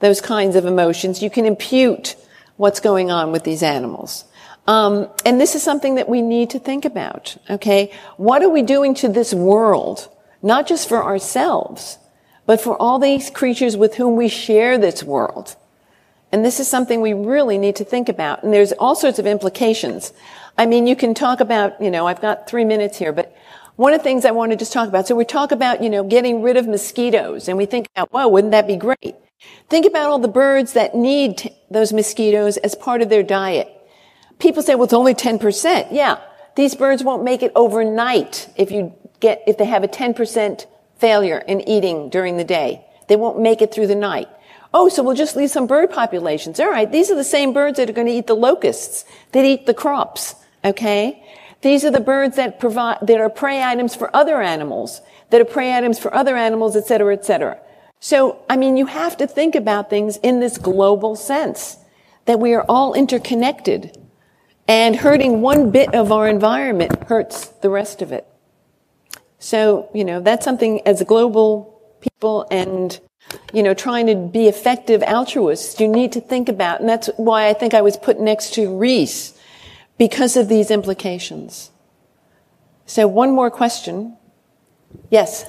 those 0.00 0.20
kinds 0.20 0.56
of 0.56 0.64
emotions. 0.64 1.22
You 1.22 1.30
can 1.30 1.44
impute 1.44 2.16
what's 2.56 2.80
going 2.80 3.10
on 3.10 3.32
with 3.32 3.44
these 3.44 3.62
animals. 3.62 4.24
Um, 4.66 5.08
and 5.26 5.40
this 5.40 5.54
is 5.54 5.62
something 5.62 5.96
that 5.96 6.08
we 6.08 6.22
need 6.22 6.50
to 6.50 6.58
think 6.58 6.84
about. 6.84 7.36
Okay, 7.50 7.92
what 8.16 8.42
are 8.42 8.48
we 8.48 8.62
doing 8.62 8.94
to 8.96 9.08
this 9.08 9.34
world, 9.34 10.08
not 10.42 10.66
just 10.66 10.88
for 10.88 11.04
ourselves, 11.04 11.98
but 12.46 12.60
for 12.60 12.80
all 12.80 12.98
these 12.98 13.28
creatures 13.30 13.76
with 13.76 13.96
whom 13.96 14.16
we 14.16 14.28
share 14.28 14.78
this 14.78 15.02
world? 15.02 15.56
And 16.34 16.44
this 16.44 16.58
is 16.58 16.66
something 16.66 17.00
we 17.00 17.12
really 17.12 17.58
need 17.58 17.76
to 17.76 17.84
think 17.84 18.08
about. 18.08 18.42
And 18.42 18.52
there's 18.52 18.72
all 18.72 18.96
sorts 18.96 19.20
of 19.20 19.26
implications. 19.26 20.12
I 20.58 20.66
mean, 20.66 20.88
you 20.88 20.96
can 20.96 21.14
talk 21.14 21.38
about, 21.38 21.80
you 21.80 21.92
know, 21.92 22.08
I've 22.08 22.20
got 22.20 22.48
three 22.48 22.64
minutes 22.64 22.98
here, 22.98 23.12
but 23.12 23.32
one 23.76 23.92
of 23.92 24.00
the 24.00 24.02
things 24.02 24.24
I 24.24 24.32
want 24.32 24.50
to 24.50 24.56
just 24.56 24.72
talk 24.72 24.88
about, 24.88 25.06
so 25.06 25.14
we 25.14 25.24
talk 25.24 25.52
about, 25.52 25.80
you 25.80 25.88
know, 25.88 26.02
getting 26.02 26.42
rid 26.42 26.56
of 26.56 26.66
mosquitoes, 26.66 27.46
and 27.46 27.56
we 27.56 27.66
think 27.66 27.86
about, 27.94 28.10
whoa, 28.10 28.26
wouldn't 28.26 28.50
that 28.50 28.66
be 28.66 28.74
great? 28.74 29.14
Think 29.68 29.86
about 29.86 30.10
all 30.10 30.18
the 30.18 30.26
birds 30.26 30.72
that 30.72 30.96
need 30.96 31.52
those 31.70 31.92
mosquitoes 31.92 32.56
as 32.56 32.74
part 32.74 33.00
of 33.00 33.10
their 33.10 33.22
diet. 33.22 33.68
People 34.40 34.60
say, 34.60 34.74
well, 34.74 34.82
it's 34.82 34.92
only 34.92 35.14
10%. 35.14 35.86
Yeah. 35.92 36.18
These 36.56 36.74
birds 36.74 37.04
won't 37.04 37.22
make 37.22 37.44
it 37.44 37.52
overnight 37.54 38.48
if 38.56 38.72
you 38.72 38.92
get, 39.20 39.44
if 39.46 39.56
they 39.56 39.66
have 39.66 39.84
a 39.84 39.88
10% 39.88 40.66
failure 40.98 41.38
in 41.38 41.60
eating 41.68 42.08
during 42.10 42.38
the 42.38 42.44
day. 42.44 42.84
They 43.06 43.14
won't 43.14 43.38
make 43.38 43.62
it 43.62 43.72
through 43.72 43.86
the 43.86 43.94
night. 43.94 44.28
Oh, 44.76 44.88
so 44.88 45.04
we'll 45.04 45.14
just 45.14 45.36
leave 45.36 45.50
some 45.50 45.68
bird 45.68 45.90
populations. 45.90 46.58
All 46.58 46.68
right. 46.68 46.90
These 46.90 47.08
are 47.10 47.14
the 47.14 47.22
same 47.22 47.52
birds 47.52 47.78
that 47.78 47.88
are 47.88 47.92
going 47.92 48.08
to 48.08 48.12
eat 48.12 48.26
the 48.26 48.34
locusts, 48.34 49.04
that 49.30 49.44
eat 49.44 49.66
the 49.66 49.72
crops. 49.72 50.34
Okay. 50.64 51.24
These 51.60 51.84
are 51.84 51.92
the 51.92 52.00
birds 52.00 52.34
that 52.36 52.58
provide, 52.58 52.98
that 53.02 53.20
are 53.20 53.30
prey 53.30 53.62
items 53.62 53.94
for 53.94 54.14
other 54.14 54.42
animals, 54.42 55.00
that 55.30 55.40
are 55.40 55.44
prey 55.46 55.72
items 55.74 56.00
for 56.00 56.12
other 56.12 56.36
animals, 56.36 56.74
et 56.74 56.86
cetera, 56.86 57.14
et 57.14 57.24
cetera. 57.24 57.58
So, 58.00 58.42
I 58.50 58.56
mean, 58.56 58.76
you 58.76 58.86
have 58.86 59.16
to 59.18 59.26
think 59.28 59.54
about 59.54 59.88
things 59.88 60.16
in 60.18 60.40
this 60.40 60.58
global 60.58 61.14
sense 61.14 61.78
that 62.24 62.40
we 62.40 62.52
are 62.52 62.66
all 62.68 62.94
interconnected 62.94 63.96
and 64.66 64.96
hurting 64.96 65.40
one 65.40 65.70
bit 65.70 65.94
of 65.94 66.10
our 66.10 66.28
environment 66.28 67.04
hurts 67.04 67.46
the 67.46 67.70
rest 67.70 68.02
of 68.02 68.12
it. 68.12 68.26
So, 69.38 69.88
you 69.94 70.04
know, 70.04 70.20
that's 70.20 70.44
something 70.44 70.86
as 70.86 71.02
global 71.04 71.80
people 72.00 72.46
and, 72.50 72.98
you 73.52 73.62
know, 73.62 73.74
trying 73.74 74.06
to 74.06 74.14
be 74.14 74.48
effective 74.48 75.02
altruists, 75.02 75.80
you 75.80 75.88
need 75.88 76.12
to 76.12 76.20
think 76.20 76.48
about. 76.48 76.80
And 76.80 76.88
that's 76.88 77.08
why 77.16 77.48
I 77.48 77.52
think 77.52 77.74
I 77.74 77.82
was 77.82 77.96
put 77.96 78.20
next 78.20 78.54
to 78.54 78.76
Reese 78.76 79.38
because 79.98 80.36
of 80.36 80.48
these 80.48 80.70
implications. 80.70 81.70
So 82.86 83.06
one 83.06 83.30
more 83.30 83.50
question. 83.50 84.16
Yes. 85.10 85.44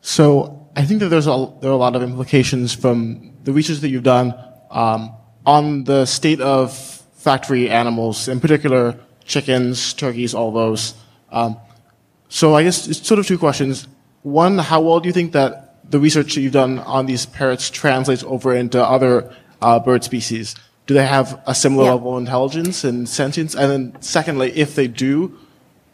So 0.00 0.68
I 0.76 0.84
think 0.84 1.00
that 1.00 1.08
there's 1.08 1.26
a, 1.26 1.52
there 1.60 1.70
are 1.70 1.74
a 1.74 1.76
lot 1.76 1.94
of 1.94 2.02
implications 2.02 2.74
from 2.74 3.32
the 3.44 3.52
research 3.52 3.78
that 3.78 3.88
you've 3.88 4.02
done 4.02 4.34
um, 4.70 5.12
on 5.46 5.84
the 5.84 6.04
state 6.04 6.40
of 6.40 6.76
factory 7.14 7.70
animals, 7.70 8.28
in 8.28 8.40
particular 8.40 8.98
chickens, 9.24 9.94
turkeys, 9.94 10.34
all 10.34 10.52
those. 10.52 10.94
Um, 11.30 11.58
so 12.30 12.54
I 12.54 12.62
guess 12.62 12.88
it's 12.88 13.06
sort 13.06 13.18
of 13.18 13.26
two 13.26 13.36
questions. 13.36 13.86
One, 14.22 14.56
how 14.56 14.80
well 14.80 15.00
do 15.00 15.08
you 15.08 15.12
think 15.12 15.32
that 15.32 15.90
the 15.90 15.98
research 15.98 16.34
that 16.34 16.40
you've 16.40 16.52
done 16.52 16.78
on 16.78 17.06
these 17.06 17.26
parrots 17.26 17.68
translates 17.68 18.22
over 18.22 18.54
into 18.54 18.82
other 18.82 19.34
uh, 19.60 19.78
bird 19.80 20.04
species? 20.04 20.54
Do 20.86 20.94
they 20.94 21.06
have 21.06 21.42
a 21.46 21.54
similar 21.54 21.84
yeah. 21.84 21.92
level 21.92 22.16
of 22.16 22.20
intelligence 22.20 22.84
and 22.84 23.08
sentience? 23.08 23.54
And 23.54 23.70
then 23.70 24.00
secondly, 24.00 24.52
if 24.56 24.74
they 24.74 24.88
do, 24.88 25.38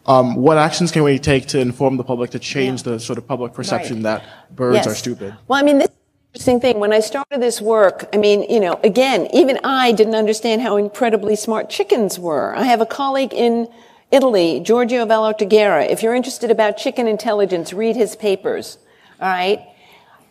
um, 0.06 0.36
what 0.36 0.58
actions 0.58 0.92
can 0.92 1.02
we 1.02 1.18
take 1.18 1.46
to 1.48 1.58
inform 1.58 1.96
the 1.96 2.04
public 2.04 2.30
to 2.30 2.38
change 2.38 2.86
yeah. 2.86 2.92
the 2.92 3.00
sort 3.00 3.18
of 3.18 3.26
public 3.26 3.54
perception 3.54 3.96
right. 3.96 4.20
that 4.20 4.54
birds 4.54 4.76
yes. 4.76 4.86
are 4.86 4.94
stupid? 4.94 5.34
Well, 5.48 5.58
I 5.58 5.62
mean, 5.62 5.78
this 5.78 5.88
interesting 6.36 6.60
thing. 6.60 6.78
When 6.80 6.92
I 6.92 7.00
started 7.00 7.40
this 7.40 7.62
work, 7.62 8.08
I 8.12 8.18
mean, 8.18 8.42
you 8.50 8.60
know, 8.60 8.78
again, 8.84 9.26
even 9.32 9.58
I 9.64 9.92
didn't 9.92 10.14
understand 10.14 10.60
how 10.60 10.76
incredibly 10.76 11.34
smart 11.34 11.70
chickens 11.70 12.18
were. 12.18 12.54
I 12.54 12.64
have 12.64 12.82
a 12.82 12.86
colleague 12.86 13.32
in 13.32 13.68
Italy, 14.10 14.60
Giorgio 14.60 15.04
Vallortigara. 15.04 15.88
If 15.88 16.02
you're 16.02 16.14
interested 16.14 16.50
about 16.50 16.76
chicken 16.76 17.06
intelligence, 17.06 17.72
read 17.72 17.96
his 17.96 18.14
papers. 18.14 18.78
All 19.20 19.28
right. 19.28 19.66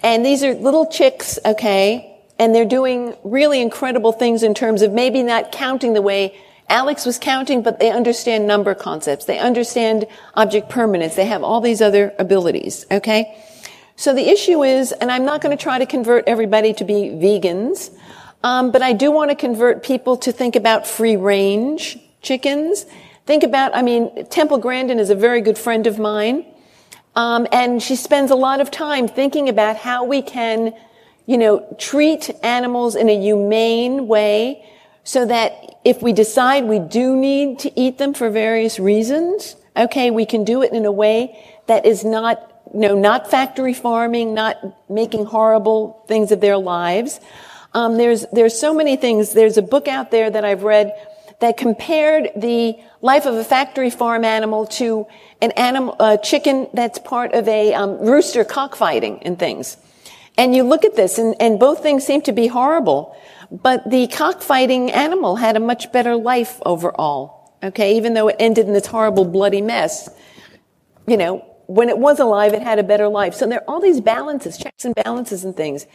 And 0.01 0.25
these 0.25 0.43
are 0.43 0.53
little 0.53 0.85
chicks, 0.87 1.39
okay? 1.45 2.21
And 2.39 2.53
they're 2.53 2.65
doing 2.65 3.15
really 3.23 3.61
incredible 3.61 4.11
things 4.11 4.43
in 4.43 4.53
terms 4.53 4.81
of 4.81 4.93
maybe 4.93 5.23
not 5.23 5.51
counting 5.51 5.93
the 5.93 6.01
way 6.01 6.37
Alex 6.69 7.05
was 7.05 7.19
counting, 7.19 7.61
but 7.61 7.79
they 7.79 7.91
understand 7.91 8.47
number 8.47 8.73
concepts. 8.73 9.25
They 9.25 9.39
understand 9.39 10.07
object 10.33 10.69
permanence. 10.69 11.15
They 11.15 11.25
have 11.25 11.43
all 11.43 11.61
these 11.61 11.81
other 11.81 12.13
abilities. 12.17 12.85
Okay. 12.89 13.37
So 13.97 14.13
the 14.13 14.27
issue 14.27 14.63
is, 14.63 14.91
and 14.91 15.11
I'm 15.11 15.25
not 15.25 15.41
going 15.41 15.55
to 15.55 15.61
try 15.61 15.79
to 15.79 15.85
convert 15.85 16.27
everybody 16.27 16.73
to 16.73 16.83
be 16.83 17.09
vegans, 17.09 17.91
um, 18.43 18.71
but 18.71 18.81
I 18.81 18.93
do 18.93 19.11
want 19.11 19.31
to 19.31 19.35
convert 19.35 19.83
people 19.83 20.17
to 20.17 20.31
think 20.31 20.55
about 20.55 20.85
free 20.85 21.15
range 21.15 21.97
chickens. 22.21 22.85
Think 23.25 23.43
about, 23.43 23.75
I 23.75 23.81
mean, 23.81 24.25
Temple 24.25 24.59
Grandin 24.59 24.99
is 24.99 25.09
a 25.09 25.15
very 25.15 25.41
good 25.41 25.57
friend 25.57 25.87
of 25.87 25.97
mine. 25.97 26.45
Um, 27.15 27.47
and 27.51 27.81
she 27.81 27.95
spends 27.95 28.29
a 28.29 28.35
lot 28.35 28.61
of 28.61 28.69
time 28.69 29.07
thinking 29.07 29.49
about 29.49 29.77
how 29.77 30.03
we 30.03 30.21
can, 30.21 30.73
you 31.25 31.37
know, 31.37 31.65
treat 31.79 32.29
animals 32.43 32.95
in 32.95 33.09
a 33.09 33.19
humane 33.19 34.07
way 34.07 34.63
so 35.03 35.25
that 35.25 35.79
if 35.83 36.01
we 36.01 36.13
decide 36.13 36.65
we 36.65 36.79
do 36.79 37.15
need 37.15 37.59
to 37.59 37.79
eat 37.79 37.97
them 37.97 38.13
for 38.13 38.29
various 38.29 38.79
reasons, 38.79 39.55
okay, 39.77 40.11
we 40.11 40.25
can 40.25 40.43
do 40.43 40.61
it 40.61 40.73
in 40.73 40.85
a 40.85 40.91
way 40.91 41.39
that 41.67 41.85
is 41.85 42.03
not, 42.03 42.61
you 42.73 42.81
know, 42.81 42.95
not 42.95 43.31
factory 43.31 43.73
farming, 43.73 44.33
not 44.33 44.57
making 44.89 45.25
horrible 45.25 46.03
things 46.07 46.31
of 46.31 46.41
their 46.41 46.57
lives. 46.57 47.19
Um, 47.73 47.97
there's, 47.97 48.25
there's 48.33 48.59
so 48.59 48.73
many 48.73 48.97
things. 48.97 49.33
There's 49.33 49.57
a 49.57 49.61
book 49.61 49.87
out 49.87 50.11
there 50.11 50.29
that 50.29 50.45
I've 50.45 50.63
read 50.63 50.93
that 51.45 51.57
compared 51.57 52.31
the 52.35 52.75
life 53.01 53.27
of 53.27 53.35
a 53.35 53.43
factory 53.43 53.91
farm 53.91 54.25
animal 54.25 54.65
to 54.65 55.05
an 55.43 55.51
animal, 55.51 55.95
a 55.99 56.17
chicken 56.17 56.67
that's 56.73 56.97
part 56.97 57.33
of 57.33 57.47
a 57.47 57.71
um, 57.75 57.99
rooster 57.99 58.43
cockfighting 58.43 59.21
and 59.21 59.37
things. 59.37 59.77
And 60.39 60.55
you 60.55 60.63
look 60.63 60.83
at 60.83 60.95
this, 60.95 61.19
and, 61.19 61.35
and 61.39 61.59
both 61.59 61.83
things 61.83 62.03
seem 62.03 62.21
to 62.23 62.31
be 62.31 62.47
horrible. 62.47 63.15
But 63.51 63.87
the 63.87 64.07
cockfighting 64.07 64.91
animal 64.91 65.35
had 65.35 65.55
a 65.55 65.59
much 65.59 65.91
better 65.91 66.15
life 66.15 66.59
overall. 66.65 67.55
Okay, 67.63 67.95
even 67.97 68.15
though 68.15 68.27
it 68.27 68.37
ended 68.39 68.65
in 68.65 68.73
this 68.73 68.87
horrible 68.87 69.23
bloody 69.23 69.61
mess, 69.61 70.09
you 71.07 71.15
know, 71.15 71.45
when 71.67 71.89
it 71.89 71.97
was 71.99 72.19
alive, 72.19 72.53
it 72.53 72.63
had 72.63 72.79
a 72.79 72.83
better 72.83 73.07
life. 73.07 73.35
So 73.35 73.45
there 73.45 73.59
are 73.59 73.69
all 73.69 73.79
these 73.79 74.01
balances, 74.01 74.57
checks 74.57 74.83
and 74.83 74.95
balances 74.95 75.43
and 75.43 75.55
things. 75.55 75.85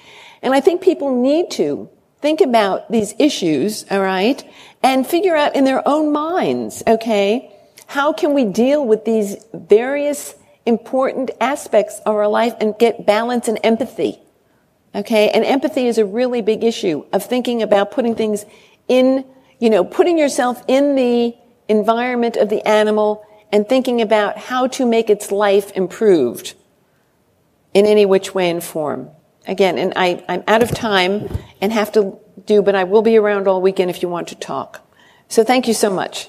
And 0.43 0.55
I 0.55 0.61
think 0.61 0.81
people 0.81 1.21
need 1.21 1.51
to 1.53 1.91
think 2.21 2.41
about 2.41 2.91
these 2.91 3.15
issues, 3.19 3.85
all 3.91 4.01
right, 4.01 4.43
and 4.83 5.07
figure 5.07 5.37
out 5.37 5.57
in 5.57 5.65
their 5.65 5.87
own 5.87 6.13
minds, 6.13 6.83
okay, 6.87 7.55
how 7.87 8.13
can 8.13 8.35
we 8.35 8.45
deal 8.45 8.87
with 8.87 9.05
these 9.05 9.37
various 9.53 10.35
important 10.67 11.31
aspects 11.41 11.99
of 12.07 12.15
our 12.15 12.29
life 12.29 12.55
and 12.61 12.79
get 12.79 13.07
balance 13.07 13.49
and 13.49 13.59
empathy? 13.65 14.21
Okay. 14.95 15.31
And 15.31 15.45
empathy 15.45 15.87
is 15.87 15.99
a 15.99 16.05
really 16.05 16.43
big 16.43 16.65
issue 16.65 17.05
of 17.13 17.25
thinking 17.25 17.63
about 17.63 17.93
putting 17.93 18.15
things 18.17 18.45
in, 18.89 19.25
you 19.59 19.71
know, 19.71 19.85
putting 19.85 20.19
yourself 20.19 20.63
in 20.67 20.97
the 20.97 21.35
environment 21.69 22.37
of 22.37 22.49
the 22.49 22.67
animal 22.67 23.25
and 23.53 23.69
thinking 23.69 24.01
about 24.01 24.37
how 24.37 24.67
to 24.67 24.87
make 24.87 25.09
its 25.09 25.31
life 25.31 25.73
improved 25.73 26.55
in 27.73 27.87
any 27.87 28.05
which 28.05 28.35
way 28.35 28.51
and 28.51 28.63
form. 28.65 29.11
Again, 29.47 29.79
and 29.79 29.93
I, 29.97 30.25
I'm 30.29 30.45
out 30.47 30.63
of 30.63 30.71
time 30.71 31.29
and 31.61 31.73
have 31.73 31.93
to 31.93 32.19
do, 32.45 32.63
but 32.63 32.75
I 32.75 32.85
will 32.85 33.03
be 33.03 33.17
around 33.17 33.49
all 33.49 33.61
weekend 33.61 33.91
if 33.91 34.03
you 34.03 34.09
want 34.09 34.29
to 34.29 34.35
talk. 34.35 34.87
So 35.29 35.45
thank 35.45 35.67
you 35.67 35.75
so 35.75 35.91
much. 35.91 36.29